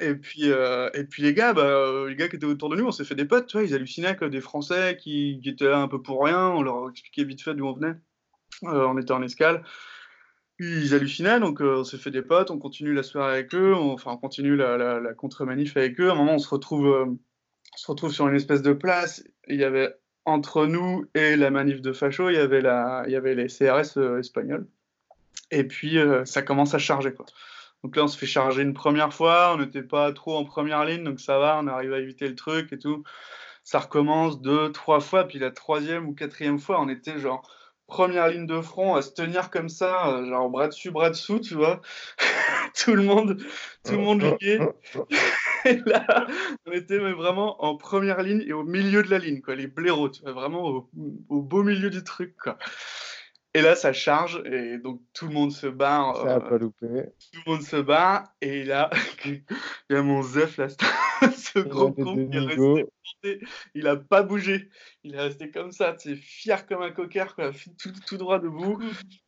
[0.00, 2.76] Et puis, euh, et puis les gars, bah, euh, les gars qui étaient autour de
[2.76, 5.88] nous, on s'est fait des potes, ils hallucinaient que des Français qui, étaient là un
[5.88, 7.94] peu pour rien, on leur expliquait vite fait d'où on venait.
[8.64, 9.64] Euh, on était en escale.
[10.58, 13.74] Ils hallucinaient, donc euh, on s'est fait des potes, on continue la soirée avec eux,
[13.74, 16.10] enfin on continue la, contre-manif avec eux.
[16.10, 17.16] À un moment, on se retrouve,
[18.10, 19.24] sur une espèce de place.
[19.48, 19.94] Il y avait
[20.26, 23.98] entre nous et la manif de facho, il y avait, il y avait les CRS
[24.18, 24.66] espagnols.
[25.50, 27.12] Et puis, ça commence à charger.
[27.12, 27.26] Quoi.
[27.82, 29.54] Donc là, on se fait charger une première fois.
[29.54, 31.58] On n'était pas trop en première ligne, donc ça va.
[31.62, 33.02] On arrive à éviter le truc et tout.
[33.64, 35.24] Ça recommence deux, trois fois.
[35.24, 37.42] Puis la troisième ou quatrième fois, on était genre
[37.90, 41.40] première ligne de front à se tenir comme ça, euh, genre bras dessus, bras dessous,
[41.40, 41.82] tu vois.
[42.78, 43.36] tout le monde,
[43.84, 44.60] tout le monde lié.
[45.64, 46.26] et là,
[46.66, 50.08] on était vraiment en première ligne et au milieu de la ligne, quoi, les blaireaux,
[50.08, 50.90] tu vois, vraiment au,
[51.28, 52.56] au beau milieu du truc, quoi.
[53.52, 56.16] Et là, ça charge, et donc tout le monde se barre.
[56.16, 56.86] Ça a euh, pas loupé.
[56.86, 58.90] tout le monde se barre, et là,
[59.24, 59.42] il
[59.90, 60.68] y a mon Zef, là,
[61.36, 63.46] ce gros con qui est resté planté.
[63.74, 64.70] Il a pas bougé.
[65.02, 68.38] Il est resté comme ça, tu sais, fier comme un coquard, quoi, tout, tout droit
[68.38, 68.80] debout.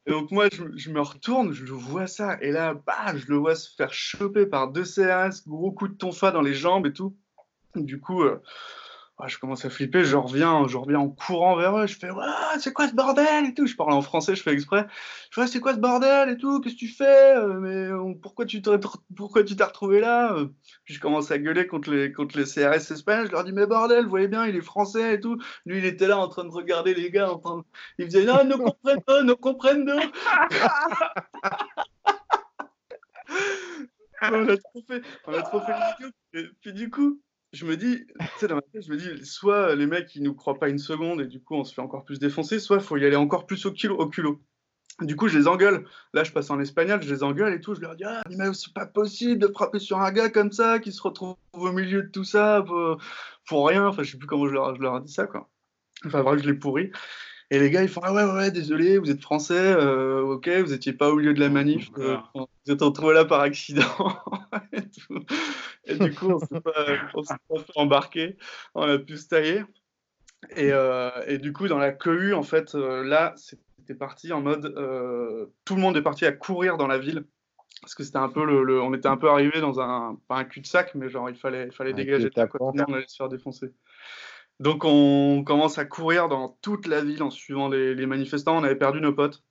[0.06, 3.36] Et donc moi, je, je me retourne, je vois ça, et là, bah, je le
[3.36, 6.92] vois se faire choper par deux CRS, gros coup de tonfa dans les jambes et
[6.92, 7.16] tout.
[7.74, 8.40] Du coup, euh,
[9.18, 12.10] ah, je commence à flipper, je reviens, je reviens en courant vers eux, je fais
[12.10, 12.24] ouais,
[12.58, 13.66] c'est quoi ce bordel et tout.
[13.66, 14.86] Je parle en français, je fais exprès.
[15.30, 18.46] Je c'est quoi ce bordel et tout, qu'est-ce que tu fais Euh, Mais euh, pourquoi
[18.46, 18.70] tu t'es
[19.16, 20.46] pourquoi tu t'es retrouvé là Euh,
[20.84, 23.26] Puis je commence à gueuler contre les contre les CRS espagnols.
[23.28, 25.38] Je leur dis mais bordel, vous voyez bien, il est français et tout.
[25.66, 27.64] Lui, il était là en train de regarder les gars, en train de-
[27.98, 29.86] il faisait non, ne comprennent ne comprennent
[34.22, 35.72] on a trop fait, on a trop fait.
[36.34, 37.20] Et puis du coup,
[37.52, 38.06] je me dis,
[38.48, 41.20] dans ma tête, je me dis, soit les mecs, ils nous croient pas une seconde
[41.20, 43.46] et du coup, on se fait encore plus défoncer, soit il faut y aller encore
[43.46, 44.40] plus au kilo, au culot.
[45.00, 45.86] Du coup, je les engueule.
[46.12, 47.74] Là, je passe en espagnol, je les engueule et tout.
[47.74, 50.78] Je leur dis, ah, mais c'est pas possible de frapper sur un gars comme ça,
[50.78, 52.64] qui se retrouve au milieu de tout ça
[53.46, 53.86] pour, rien.
[53.86, 55.48] Enfin, je sais plus comment je leur, je ai dit ça, quoi.
[56.04, 56.90] Enfin, bref, je les pourris.
[57.52, 60.72] Et les gars, ils font Ah ouais, ouais, désolé, vous êtes français, euh, ok, vous
[60.72, 63.82] étiez pas au milieu de la manif, euh, vous êtes retrouvés là par accident.
[64.72, 65.20] et, tout.
[65.84, 66.72] Et du coup, on s'est pas,
[67.58, 68.38] fait embarquer,
[68.74, 69.64] on a pu se tailler.
[70.56, 74.40] Et, euh, et du coup, dans la cohue, en fait, euh, là, c'était parti en
[74.40, 77.26] mode euh, tout le monde est parti à courir dans la ville.
[77.82, 80.36] Parce que c'était un peu le, le- on était un peu arrivé dans un, pas
[80.36, 83.16] un cul-de-sac, mais genre il fallait, il fallait Un dégager de quoi, on allait se
[83.16, 83.72] faire défoncer.
[84.62, 88.56] Donc on commence à courir dans toute la ville en suivant les, manifestants.
[88.56, 89.42] On avait perdu nos potes.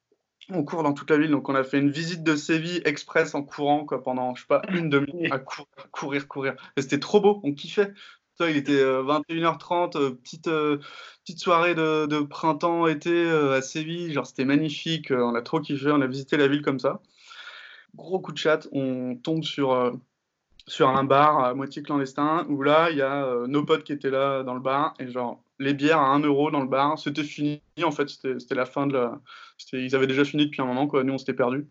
[0.50, 1.32] On court dans toute la ville.
[1.32, 4.62] Donc on a fait une visite de Séville express en courant pendant, je sais pas,
[4.70, 6.56] une demi-heure à courir, courir, courir.
[6.78, 7.42] Et C'était trop beau.
[7.44, 7.92] On kiffait.
[8.40, 10.80] Il était euh, 21h30, euh, petite, euh,
[11.24, 14.14] petite soirée de, de printemps, été euh, à Séville.
[14.14, 15.12] Genre c'était magnifique.
[15.12, 15.92] euh, on a trop kiffé.
[15.92, 17.02] On a visité la ville comme ça.
[17.96, 18.70] Gros coup de chat.
[18.72, 19.94] On tombe sur.
[20.68, 23.94] Sur un bar à moitié clandestin où là il y a euh, nos potes qui
[23.94, 26.98] étaient là dans le bar et genre les bières à 1 euro dans le bar
[27.00, 29.20] c'était fini en fait c'était c'était la fin de la
[29.58, 31.68] c'était- ils avaient déjà fini depuis un moment quoi nous on s'était perdus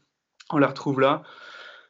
[0.52, 1.22] on les retrouve là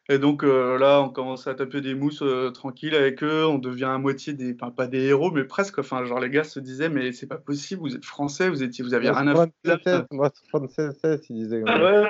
[0.09, 3.59] et donc euh, là on commence à taper des mousses euh, tranquilles avec eux on
[3.59, 6.61] devient à moitié des enfin, pas des héros mais presque enfin genre les gars se
[6.61, 9.35] disaient mais c'est pas possible vous êtes français vous étiez vous aviez rien à
[9.65, 10.07] là.
[10.11, 11.63] Moi, 36, il disait.
[11.67, 12.09] Ah ouais.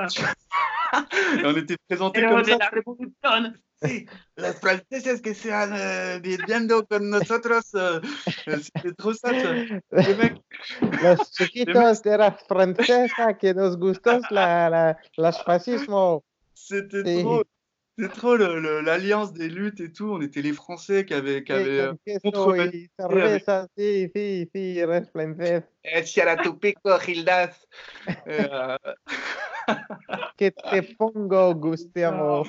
[1.42, 2.58] Et on était présentés comme ça
[3.82, 4.06] Sí,
[4.36, 8.00] los franceses que sean eh, viviendo con nosotros, eh,
[8.46, 8.92] eh,
[9.48, 10.06] vois.
[10.06, 10.40] Les mecs,
[11.02, 16.22] Los chiquitos de la francesa que nos gustos la, la, los fascismo.
[16.54, 17.22] C'était Sí.
[17.22, 17.44] trop,
[18.14, 20.12] trop l'alliance des luttes et tout.
[20.12, 23.68] On était les Français qui avaient, qui Sí, avaient con queso contrebalancé y avec- cerveza,
[23.76, 24.78] sí, sí, sí,
[26.36, 27.66] tu pico, Gildas.
[28.26, 28.76] Et, euh,
[30.36, 32.44] Que te pongo, Gustiamo.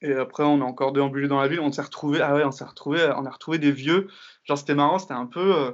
[0.00, 1.60] Et après, on a encore déambulé dans la ville.
[1.60, 2.20] On s'est retrouvé.
[2.20, 3.10] Ah ouais, on s'est retrouvé.
[3.16, 4.08] On a retrouvé des vieux.
[4.44, 4.98] Genre, c'était marrant.
[4.98, 5.56] C'était un peu.
[5.56, 5.72] euh,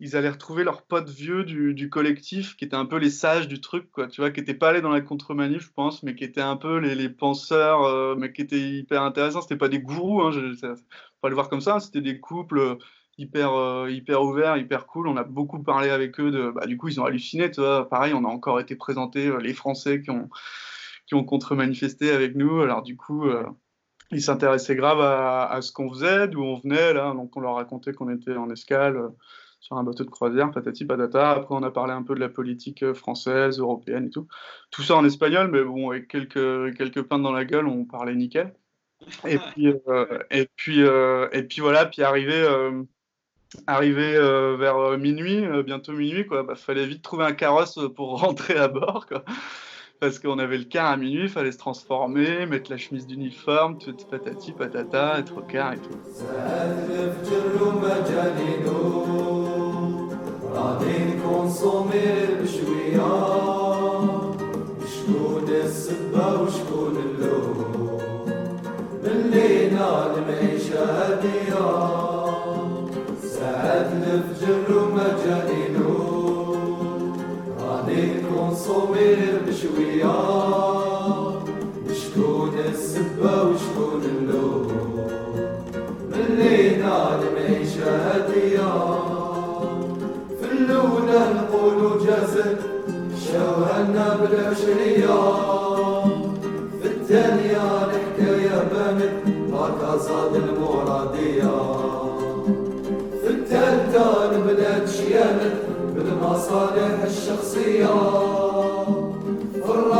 [0.00, 3.60] ils allaient retrouver leurs potes vieux du, collectif, qui étaient un peu les sages du
[3.60, 4.08] truc, quoi.
[4.08, 6.56] Tu vois, qui n'étaient pas allés dans la contre-manif, je pense, mais qui étaient un
[6.56, 9.42] peu les, penseurs, euh, mais qui étaient hyper intéressants.
[9.42, 10.30] C'était pas des gourous, hein.
[10.32, 10.74] Je, faut
[11.20, 11.76] pas le voir comme ça.
[11.76, 11.80] hein.
[11.80, 12.76] C'était des couples euh,
[13.18, 15.06] hyper, euh, hyper ouverts, hyper cool.
[15.06, 16.52] On a beaucoup parlé avec eux.
[16.54, 17.50] Bah, du coup, ils ont halluciné.
[17.50, 17.86] Tu vois.
[17.88, 20.30] Pareil, on a encore été présentés les Français qui ont
[21.10, 22.60] qui ont contre-manifesté avec nous.
[22.60, 23.44] Alors du coup, euh,
[24.12, 27.12] ils s'intéressaient grave à, à ce qu'on faisait, d'où on venait là.
[27.14, 29.08] Donc on leur racontait qu'on était en escale euh,
[29.58, 31.32] sur un bateau de croisière, patati patata.
[31.32, 34.28] Après on a parlé un peu de la politique euh, française, européenne et tout.
[34.70, 38.14] Tout ça en espagnol, mais bon, avec quelques quelques pintes dans la gueule, on parlait
[38.14, 38.54] nickel.
[39.26, 42.46] Et puis euh, et puis et puis voilà, puis arrivé.
[43.66, 47.80] Arrivé euh, vers euh, minuit, euh, bientôt minuit, quoi, bah, fallait vite trouver un carrosse
[47.96, 49.24] pour rentrer à bord, quoi
[49.99, 53.77] parce qu'on avait le car à minuit, il fallait se transformer, mettre la chemise d'uniforme,
[53.77, 55.97] tout patati patata, être au car et tout.
[60.55, 63.45] بعدين كونسومير بشوية
[78.60, 80.12] نكونسومي بشوية.
[81.92, 84.68] شكون السبة وشكون اللون
[86.10, 88.72] ملي نعلم عيشة هادية.
[90.40, 92.58] في الأولى نقولوا جازت
[93.26, 95.20] شوهنا بالعشرية.
[96.82, 101.72] في الثانية الحكاية بانت هكا زاد المرادية.
[103.22, 105.54] في الثالثة البلاد شيانت
[105.94, 108.49] بالمصالح الشخصية.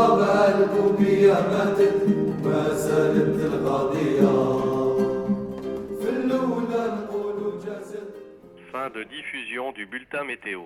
[0.00, 2.02] الرابعة الكوبية ماتت
[2.44, 4.32] ما زالت القضية
[6.00, 8.06] في الأولى نقولوا جازت
[8.72, 10.62] Fin de diffusion du bulletin météo.